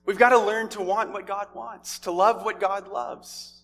We've 0.05 0.17
got 0.17 0.29
to 0.29 0.39
learn 0.39 0.69
to 0.69 0.81
want 0.81 1.13
what 1.13 1.27
God 1.27 1.47
wants, 1.53 1.99
to 1.99 2.11
love 2.11 2.43
what 2.43 2.59
God 2.59 2.87
loves. 2.87 3.61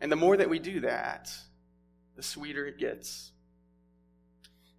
And 0.00 0.10
the 0.10 0.16
more 0.16 0.36
that 0.36 0.50
we 0.50 0.58
do 0.58 0.80
that, 0.80 1.32
the 2.16 2.22
sweeter 2.22 2.66
it 2.66 2.78
gets. 2.78 3.30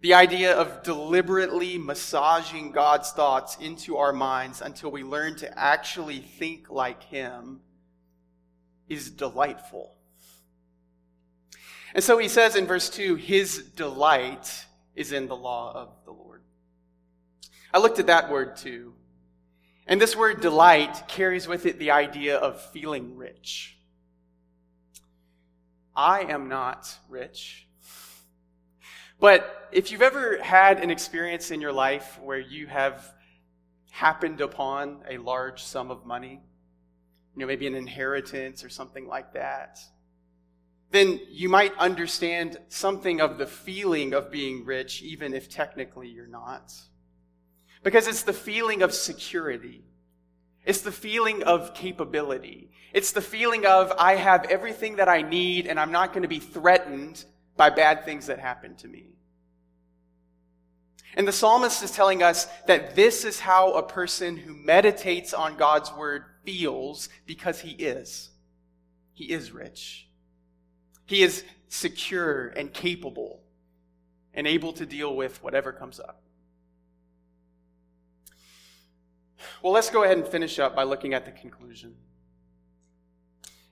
The 0.00 0.14
idea 0.14 0.54
of 0.54 0.82
deliberately 0.82 1.76
massaging 1.76 2.72
God's 2.72 3.10
thoughts 3.12 3.56
into 3.60 3.98
our 3.98 4.12
minds 4.12 4.62
until 4.62 4.90
we 4.90 5.02
learn 5.02 5.36
to 5.36 5.58
actually 5.58 6.20
think 6.20 6.70
like 6.70 7.02
Him 7.04 7.60
is 8.88 9.10
delightful. 9.10 9.94
And 11.94 12.04
so 12.04 12.18
he 12.18 12.28
says 12.28 12.56
in 12.56 12.66
verse 12.66 12.88
2 12.90 13.16
His 13.16 13.58
delight 13.58 14.66
is 14.94 15.12
in 15.12 15.26
the 15.26 15.36
law 15.36 15.72
of 15.74 15.88
the 16.04 16.12
Lord. 16.12 16.42
I 17.72 17.78
looked 17.78 17.98
at 17.98 18.06
that 18.08 18.30
word 18.30 18.56
too. 18.56 18.94
And 19.86 20.00
this 20.00 20.16
word 20.16 20.40
delight 20.40 21.08
carries 21.08 21.48
with 21.48 21.66
it 21.66 21.78
the 21.78 21.90
idea 21.90 22.36
of 22.36 22.60
feeling 22.70 23.16
rich. 23.16 23.76
I 25.96 26.20
am 26.20 26.48
not 26.48 26.96
rich. 27.08 27.66
But 29.20 29.68
if 29.70 29.92
you've 29.92 30.02
ever 30.02 30.42
had 30.42 30.82
an 30.82 30.90
experience 30.90 31.50
in 31.50 31.60
your 31.60 31.72
life 31.72 32.18
where 32.22 32.38
you 32.38 32.66
have 32.66 33.14
happened 33.90 34.40
upon 34.40 35.02
a 35.08 35.18
large 35.18 35.62
sum 35.62 35.90
of 35.90 36.06
money, 36.06 36.40
you 37.34 37.40
know, 37.40 37.46
maybe 37.46 37.66
an 37.66 37.74
inheritance 37.74 38.64
or 38.64 38.70
something 38.70 39.06
like 39.06 39.34
that, 39.34 39.78
then 40.90 41.20
you 41.30 41.48
might 41.48 41.76
understand 41.78 42.58
something 42.68 43.20
of 43.20 43.38
the 43.38 43.46
feeling 43.46 44.12
of 44.14 44.30
being 44.30 44.64
rich, 44.64 45.02
even 45.02 45.34
if 45.34 45.48
technically 45.48 46.08
you're 46.08 46.26
not. 46.26 46.72
Because 47.82 48.08
it's 48.08 48.24
the 48.24 48.32
feeling 48.32 48.82
of 48.82 48.92
security. 48.92 49.84
It's 50.64 50.80
the 50.80 50.92
feeling 50.92 51.42
of 51.44 51.74
capability. 51.74 52.70
It's 52.92 53.12
the 53.12 53.22
feeling 53.22 53.66
of, 53.66 53.92
I 53.98 54.16
have 54.16 54.46
everything 54.46 54.96
that 54.96 55.08
I 55.08 55.22
need 55.22 55.66
and 55.66 55.78
I'm 55.78 55.92
not 55.92 56.12
going 56.12 56.22
to 56.22 56.28
be 56.28 56.40
threatened 56.40 57.24
by 57.60 57.68
bad 57.68 58.06
things 58.06 58.28
that 58.28 58.38
happen 58.38 58.74
to 58.74 58.88
me. 58.88 59.04
And 61.14 61.28
the 61.28 61.32
psalmist 61.32 61.82
is 61.82 61.90
telling 61.90 62.22
us 62.22 62.46
that 62.66 62.96
this 62.96 63.22
is 63.22 63.38
how 63.38 63.74
a 63.74 63.82
person 63.82 64.38
who 64.38 64.54
meditates 64.54 65.34
on 65.34 65.58
God's 65.58 65.92
word 65.92 66.24
feels 66.42 67.10
because 67.26 67.60
he 67.60 67.72
is. 67.72 68.30
He 69.12 69.26
is 69.26 69.52
rich. 69.52 70.08
He 71.04 71.20
is 71.20 71.44
secure 71.68 72.46
and 72.46 72.72
capable 72.72 73.42
and 74.32 74.46
able 74.46 74.72
to 74.72 74.86
deal 74.86 75.14
with 75.14 75.42
whatever 75.42 75.70
comes 75.70 76.00
up. 76.00 76.22
Well, 79.62 79.74
let's 79.74 79.90
go 79.90 80.04
ahead 80.04 80.16
and 80.16 80.26
finish 80.26 80.58
up 80.58 80.74
by 80.74 80.84
looking 80.84 81.12
at 81.12 81.26
the 81.26 81.32
conclusion. 81.32 81.94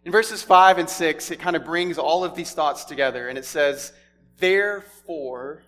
In 0.04 0.12
verses 0.12 0.42
5 0.42 0.78
and 0.78 0.88
6, 0.88 1.30
it 1.30 1.40
kind 1.40 1.56
of 1.56 1.64
brings 1.64 1.98
all 1.98 2.24
of 2.24 2.34
these 2.34 2.52
thoughts 2.52 2.84
together, 2.84 3.28
and 3.28 3.36
it 3.36 3.44
says, 3.44 3.92
Therefore, 4.38 5.62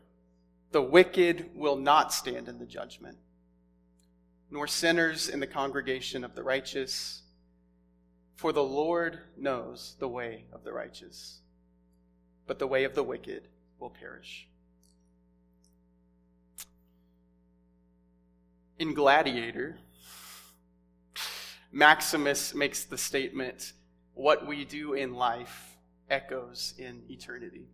the 0.71 0.83
wicked 0.83 1.51
will 1.55 1.77
not 1.77 2.12
stand 2.12 2.49
in 2.49 2.59
the 2.59 2.66
judgment, 2.66 3.19
nor 4.51 4.66
sinners 4.66 5.29
in 5.29 5.40
the 5.40 5.47
congregation 5.47 6.25
of 6.25 6.35
the 6.35 6.43
righteous. 6.43 7.23
For 8.37 8.53
the 8.53 8.62
Lord 8.62 9.19
knows 9.37 9.97
the 9.99 10.09
way 10.09 10.45
of 10.53 10.64
the 10.64 10.73
righteous, 10.73 11.40
but 12.47 12.59
the 12.59 12.66
way 12.66 12.85
of 12.85 12.95
the 12.95 13.03
wicked 13.03 13.49
will 13.79 13.90
perish. 13.90 14.47
In 18.79 18.95
Gladiator, 18.95 19.79
Maximus 21.71 22.55
makes 22.55 22.85
the 22.85 22.97
statement 22.97 23.75
what 24.14 24.46
we 24.46 24.64
do 24.64 24.94
in 24.94 25.14
life 25.14 25.77
echoes 26.09 26.75
in 26.79 27.03
eternity. 27.09 27.66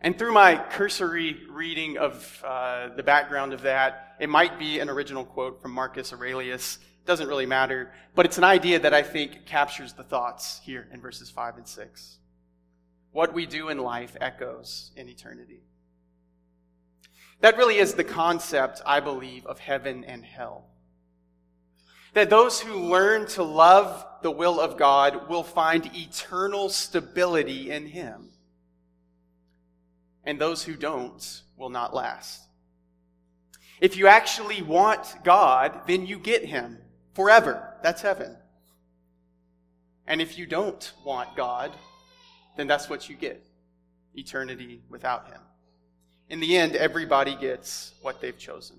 And 0.00 0.18
through 0.18 0.32
my 0.32 0.56
cursory 0.56 1.44
reading 1.48 1.96
of 1.96 2.42
uh, 2.44 2.88
the 2.96 3.04
background 3.04 3.52
of 3.52 3.62
that, 3.62 4.16
it 4.18 4.28
might 4.28 4.58
be 4.58 4.80
an 4.80 4.90
original 4.90 5.24
quote 5.24 5.62
from 5.62 5.70
Marcus 5.70 6.12
Aurelius. 6.12 6.78
Doesn't 7.06 7.28
really 7.28 7.46
matter, 7.46 7.92
but 8.14 8.26
it's 8.26 8.38
an 8.38 8.44
idea 8.44 8.80
that 8.80 8.92
I 8.94 9.02
think 9.02 9.46
captures 9.46 9.92
the 9.92 10.02
thoughts 10.02 10.60
here 10.64 10.88
in 10.92 11.00
verses 11.00 11.30
5 11.30 11.56
and 11.56 11.68
6. 11.68 12.18
What 13.12 13.32
we 13.32 13.46
do 13.46 13.68
in 13.68 13.78
life 13.78 14.16
echoes 14.20 14.90
in 14.96 15.08
eternity. 15.08 15.62
That 17.40 17.56
really 17.56 17.78
is 17.78 17.94
the 17.94 18.04
concept, 18.04 18.80
I 18.86 19.00
believe, 19.00 19.46
of 19.46 19.58
heaven 19.58 20.04
and 20.04 20.24
hell. 20.24 20.66
That 22.14 22.30
those 22.30 22.60
who 22.60 22.74
learn 22.74 23.26
to 23.28 23.42
love 23.42 24.04
the 24.22 24.30
will 24.30 24.60
of 24.60 24.76
God 24.76 25.28
will 25.28 25.42
find 25.42 25.90
eternal 25.94 26.68
stability 26.68 27.70
in 27.70 27.86
Him. 27.86 28.30
And 30.24 30.40
those 30.40 30.62
who 30.62 30.76
don't 30.76 31.42
will 31.56 31.70
not 31.70 31.94
last. 31.94 32.42
If 33.80 33.96
you 33.96 34.06
actually 34.06 34.62
want 34.62 35.24
God, 35.24 35.80
then 35.86 36.06
you 36.06 36.18
get 36.18 36.44
Him 36.44 36.78
forever. 37.14 37.74
That's 37.82 38.02
heaven. 38.02 38.36
And 40.06 40.20
if 40.20 40.38
you 40.38 40.46
don't 40.46 40.92
want 41.04 41.34
God, 41.36 41.72
then 42.56 42.66
that's 42.66 42.88
what 42.88 43.08
you 43.08 43.16
get 43.16 43.44
eternity 44.14 44.82
without 44.88 45.26
Him. 45.26 45.40
In 46.28 46.40
the 46.40 46.56
end, 46.56 46.76
everybody 46.76 47.34
gets 47.34 47.94
what 48.02 48.20
they've 48.20 48.38
chosen. 48.38 48.76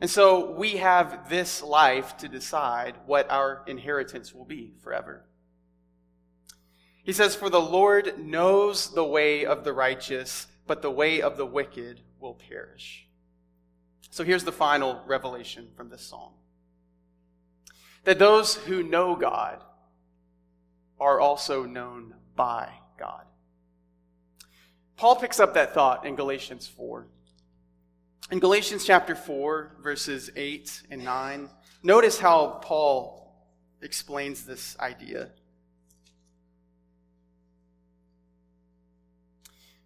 And 0.00 0.10
so 0.10 0.52
we 0.52 0.76
have 0.76 1.28
this 1.30 1.62
life 1.62 2.16
to 2.18 2.28
decide 2.28 2.96
what 3.06 3.30
our 3.30 3.62
inheritance 3.66 4.34
will 4.34 4.44
be 4.44 4.74
forever. 4.82 5.24
He 7.02 7.12
says, 7.12 7.34
For 7.34 7.48
the 7.48 7.60
Lord 7.60 8.18
knows 8.18 8.92
the 8.92 9.04
way 9.04 9.46
of 9.46 9.64
the 9.64 9.72
righteous, 9.72 10.48
but 10.66 10.82
the 10.82 10.90
way 10.90 11.22
of 11.22 11.36
the 11.36 11.46
wicked 11.46 12.00
will 12.20 12.34
perish. 12.34 13.06
So 14.10 14.24
here's 14.24 14.44
the 14.44 14.52
final 14.52 15.00
revelation 15.06 15.68
from 15.76 15.88
this 15.88 16.02
psalm 16.02 16.32
that 18.04 18.18
those 18.18 18.54
who 18.54 18.82
know 18.82 19.16
God 19.16 19.62
are 21.00 21.20
also 21.20 21.64
known 21.64 22.14
by 22.36 22.68
God. 22.98 23.24
Paul 24.96 25.16
picks 25.16 25.40
up 25.40 25.54
that 25.54 25.74
thought 25.74 26.06
in 26.06 26.14
Galatians 26.14 26.66
4. 26.66 27.06
In 28.28 28.40
Galatians 28.40 28.84
chapter 28.84 29.14
4, 29.14 29.76
verses 29.80 30.30
8 30.34 30.82
and 30.90 31.04
9, 31.04 31.48
notice 31.84 32.18
how 32.18 32.58
Paul 32.60 33.32
explains 33.80 34.44
this 34.44 34.76
idea. 34.80 35.28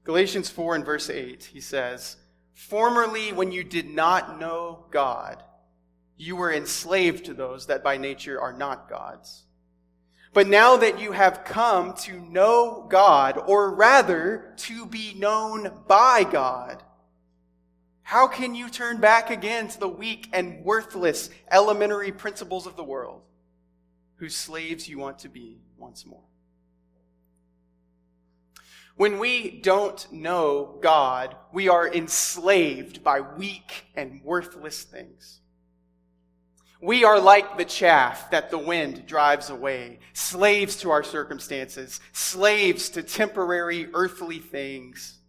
Galatians 0.05 0.49
4 0.49 0.77
and 0.77 0.87
verse 0.87 1.11
8, 1.11 1.51
he 1.53 1.61
says, 1.61 2.17
Formerly, 2.55 3.35
when 3.35 3.53
you 3.53 3.63
did 3.63 3.91
not 3.91 4.41
know 4.41 4.87
God, 4.91 5.43
you 6.17 6.35
were 6.35 6.51
enslaved 6.51 7.27
to 7.27 7.35
those 7.35 7.67
that 7.67 7.85
by 7.85 7.99
nature 7.99 8.41
are 8.41 8.55
not 8.55 8.89
gods. 8.89 9.45
But 10.33 10.47
now 10.47 10.79
that 10.79 10.99
you 10.99 11.13
have 11.13 11.45
come 11.45 11.93
to 12.05 12.19
know 12.19 12.87
God, 12.89 13.37
or 13.37 13.75
rather, 13.75 14.55
to 14.59 14.87
be 14.87 15.13
known 15.15 15.83
by 15.87 16.25
God, 16.25 16.83
how 18.11 18.27
can 18.27 18.57
you 18.57 18.69
turn 18.69 18.97
back 18.97 19.31
again 19.31 19.69
to 19.69 19.79
the 19.79 19.89
weak 19.89 20.29
and 20.33 20.65
worthless 20.65 21.31
elementary 21.49 22.11
principles 22.11 22.67
of 22.67 22.75
the 22.75 22.83
world, 22.83 23.23
whose 24.17 24.35
slaves 24.35 24.89
you 24.89 24.99
want 24.99 25.21
to 25.21 25.29
be 25.29 25.61
once 25.79 26.05
more? 26.05 26.25
When 28.97 29.21
we 29.21 29.61
don't 29.61 30.13
know 30.13 30.77
God, 30.83 31.37
we 31.53 31.69
are 31.69 31.87
enslaved 31.87 33.05
by 33.05 33.21
weak 33.21 33.85
and 33.95 34.21
worthless 34.25 34.83
things. 34.83 35.41
We 36.83 37.05
are 37.05 37.21
like 37.21 37.59
the 37.59 37.65
chaff 37.65 38.29
that 38.33 38.51
the 38.51 38.59
wind 38.59 39.07
drives 39.07 39.51
away, 39.51 40.01
slaves 40.15 40.75
to 40.79 40.91
our 40.91 41.05
circumstances, 41.05 42.01
slaves 42.11 42.89
to 42.89 43.05
temporary 43.05 43.89
earthly 43.95 44.41
things. 44.41 45.20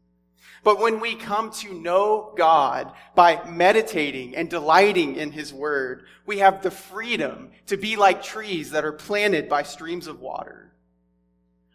But 0.63 0.79
when 0.79 0.99
we 0.99 1.15
come 1.15 1.51
to 1.51 1.73
know 1.73 2.33
God 2.37 2.91
by 3.15 3.43
meditating 3.49 4.35
and 4.35 4.49
delighting 4.49 5.15
in 5.15 5.31
His 5.31 5.51
Word, 5.51 6.03
we 6.25 6.37
have 6.39 6.61
the 6.61 6.69
freedom 6.69 7.51
to 7.67 7.77
be 7.77 7.95
like 7.95 8.21
trees 8.21 8.71
that 8.71 8.85
are 8.85 8.91
planted 8.91 9.49
by 9.49 9.63
streams 9.63 10.05
of 10.05 10.19
water. 10.19 10.71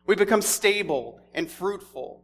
We 0.07 0.14
become 0.14 0.42
stable 0.42 1.20
and 1.35 1.51
fruitful. 1.51 2.22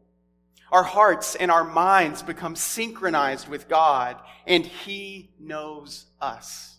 Our 0.70 0.84
hearts 0.84 1.34
and 1.34 1.50
our 1.50 1.64
minds 1.64 2.22
become 2.22 2.54
synchronized 2.54 3.48
with 3.48 3.68
God, 3.68 4.16
and 4.46 4.64
He 4.64 5.30
knows 5.40 6.06
us. 6.20 6.78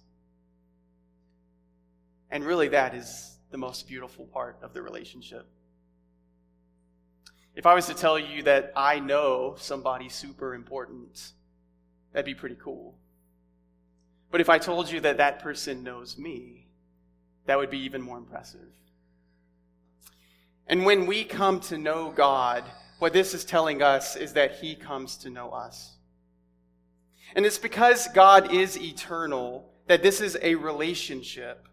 And 2.32 2.44
really, 2.46 2.70
that 2.70 2.96
is 2.96 3.38
the 3.52 3.58
most 3.58 3.88
beautiful 3.88 4.26
part 4.26 4.58
of 4.64 4.74
the 4.74 4.82
relationship. 4.82 5.46
If 7.56 7.66
I 7.66 7.74
was 7.74 7.86
to 7.88 7.94
tell 7.94 8.18
you 8.18 8.44
that 8.44 8.74
I 8.76 9.00
know 9.00 9.56
somebody 9.58 10.10
super 10.10 10.56
important, 10.56 11.32
that'd 12.12 12.26
be 12.26 12.34
pretty 12.34 12.58
cool. 12.60 12.96
But 14.32 14.42
if 14.42 14.50
I 14.50 14.58
told 14.58 14.92
you 14.92 15.00
that 15.02 15.18
that 15.18 15.40
person 15.40 15.84
knows 15.84 16.18
me, 16.18 16.68
that 17.46 17.58
would 17.58 17.70
be 17.70 17.80
even 17.80 18.02
more 18.02 18.18
impressive. 18.18 18.68
And 20.68 20.86
when 20.86 21.06
we 21.06 21.24
come 21.24 21.60
to 21.62 21.78
know 21.78 22.10
God, 22.10 22.64
what 23.00 23.14
this 23.14 23.34
is 23.34 23.46
telling 23.46 23.82
us 23.82 24.16
is 24.16 24.34
that 24.34 24.56
He 24.56 24.76
comes 24.76 25.18
to 25.18 25.30
know 25.30 25.52
us. 25.52 25.92
And 27.36 27.46
it's 27.46 27.58
because 27.58 28.08
God 28.08 28.54
is 28.54 28.80
eternal 28.80 29.70
that 29.88 30.02
this 30.02 30.22
is 30.22 30.38
a 30.42 30.56
relationship 30.56 31.68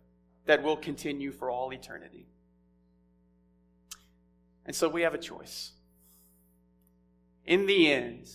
that 0.46 0.62
will 0.62 0.76
continue 0.76 1.30
for 1.32 1.50
all 1.50 1.72
eternity. 1.72 2.26
And 4.66 4.74
so 4.74 4.88
we 4.88 5.02
have 5.02 5.14
a 5.14 5.18
choice. 5.18 5.72
In 7.44 7.66
the 7.66 7.92
end, 7.92 8.30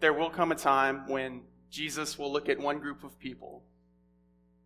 there 0.00 0.12
will 0.12 0.30
come 0.30 0.52
a 0.52 0.56
time 0.56 1.08
when 1.08 1.42
Jesus 1.70 2.18
will 2.18 2.32
look 2.32 2.48
at 2.48 2.58
one 2.58 2.78
group 2.78 3.04
of 3.04 3.18
people 3.18 3.62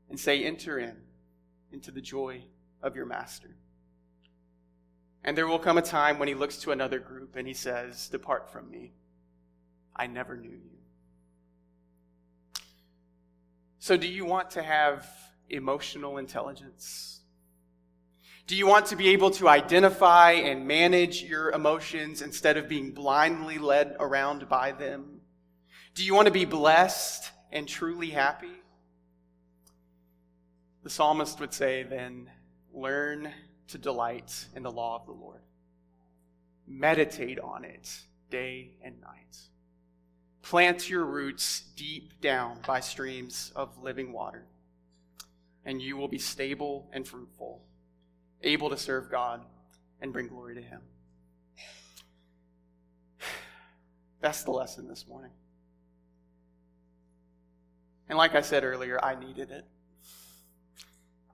and 0.08 0.18
say, 0.18 0.44
Enter 0.44 0.78
in 0.78 0.96
into 1.72 1.90
the 1.90 2.00
joy 2.00 2.44
of 2.82 2.96
your 2.96 3.06
master. 3.06 3.56
And 5.24 5.36
there 5.36 5.46
will 5.46 5.58
come 5.58 5.78
a 5.78 5.82
time 5.82 6.18
when 6.18 6.28
he 6.28 6.34
looks 6.34 6.58
to 6.58 6.70
another 6.70 6.98
group 6.98 7.36
and 7.36 7.46
he 7.46 7.54
says, 7.54 8.08
Depart 8.08 8.50
from 8.50 8.70
me. 8.70 8.92
I 9.94 10.06
never 10.06 10.36
knew 10.36 10.50
you. 10.50 10.78
So, 13.78 13.96
do 13.96 14.08
you 14.08 14.24
want 14.24 14.50
to 14.52 14.62
have 14.62 15.08
emotional 15.50 16.18
intelligence? 16.18 17.20
Do 18.48 18.56
you 18.56 18.66
want 18.66 18.86
to 18.86 18.96
be 18.96 19.10
able 19.10 19.30
to 19.32 19.46
identify 19.46 20.32
and 20.32 20.66
manage 20.66 21.22
your 21.22 21.50
emotions 21.50 22.22
instead 22.22 22.56
of 22.56 22.66
being 22.66 22.92
blindly 22.92 23.58
led 23.58 23.94
around 24.00 24.48
by 24.48 24.72
them? 24.72 25.20
Do 25.94 26.02
you 26.02 26.14
want 26.14 26.28
to 26.28 26.32
be 26.32 26.46
blessed 26.46 27.30
and 27.52 27.68
truly 27.68 28.08
happy? 28.08 28.62
The 30.82 30.88
psalmist 30.88 31.38
would 31.40 31.52
say, 31.52 31.82
then, 31.82 32.30
learn 32.72 33.30
to 33.66 33.76
delight 33.76 34.46
in 34.56 34.62
the 34.62 34.72
law 34.72 34.96
of 34.96 35.04
the 35.04 35.12
Lord. 35.12 35.42
Meditate 36.66 37.38
on 37.38 37.66
it 37.66 38.00
day 38.30 38.70
and 38.82 38.98
night. 39.02 39.36
Plant 40.40 40.88
your 40.88 41.04
roots 41.04 41.64
deep 41.76 42.18
down 42.22 42.60
by 42.66 42.80
streams 42.80 43.52
of 43.54 43.82
living 43.82 44.10
water 44.10 44.46
and 45.66 45.82
you 45.82 45.98
will 45.98 46.08
be 46.08 46.18
stable 46.18 46.88
and 46.94 47.06
fruitful, 47.06 47.62
able 48.42 48.70
to 48.70 48.76
serve 48.76 49.10
God 49.10 49.42
and 50.00 50.12
bring 50.12 50.28
glory 50.28 50.54
to 50.54 50.62
Him. 50.62 50.80
That's 54.20 54.42
the 54.42 54.50
lesson 54.50 54.88
this 54.88 55.06
morning. 55.06 55.30
And 58.08 58.16
like 58.16 58.34
I 58.34 58.40
said 58.40 58.64
earlier, 58.64 58.98
I 59.02 59.14
needed 59.14 59.50
it. 59.50 59.64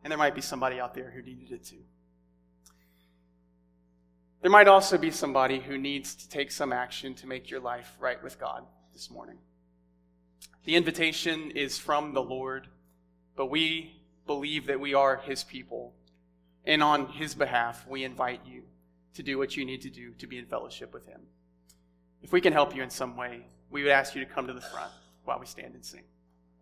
And 0.02 0.10
there 0.10 0.18
might 0.18 0.34
be 0.34 0.42
somebody 0.42 0.80
out 0.80 0.94
there 0.94 1.10
who 1.10 1.22
needed 1.22 1.50
it 1.50 1.64
too. 1.64 1.82
There 4.42 4.50
might 4.50 4.68
also 4.68 4.98
be 4.98 5.10
somebody 5.10 5.60
who 5.60 5.78
needs 5.78 6.14
to 6.16 6.28
take 6.28 6.50
some 6.50 6.72
action 6.72 7.14
to 7.14 7.26
make 7.26 7.50
your 7.50 7.60
life 7.60 7.96
right 7.98 8.22
with 8.22 8.38
God 8.38 8.64
this 8.92 9.10
morning. 9.10 9.38
The 10.64 10.76
invitation 10.76 11.50
is 11.52 11.78
from 11.78 12.12
the 12.12 12.22
Lord, 12.22 12.68
but 13.36 13.46
we 13.46 14.02
believe 14.26 14.66
that 14.66 14.80
we 14.80 14.92
are 14.92 15.16
His 15.16 15.44
people. 15.44 15.94
And 16.64 16.82
on 16.82 17.08
His 17.08 17.34
behalf, 17.34 17.86
we 17.86 18.04
invite 18.04 18.40
you 18.46 18.62
to 19.14 19.22
do 19.22 19.38
what 19.38 19.56
you 19.56 19.64
need 19.64 19.82
to 19.82 19.90
do 19.90 20.12
to 20.14 20.26
be 20.26 20.38
in 20.38 20.46
fellowship 20.46 20.92
with 20.92 21.06
Him. 21.06 21.20
If 22.22 22.32
we 22.32 22.40
can 22.40 22.52
help 22.52 22.74
you 22.74 22.82
in 22.82 22.90
some 22.90 23.16
way, 23.16 23.46
we 23.70 23.82
would 23.82 23.92
ask 23.92 24.14
you 24.14 24.24
to 24.24 24.30
come 24.30 24.46
to 24.46 24.52
the 24.52 24.60
front 24.60 24.90
while 25.24 25.38
we 25.38 25.46
stand 25.46 25.74
and 25.74 25.84
sing. 25.84 26.04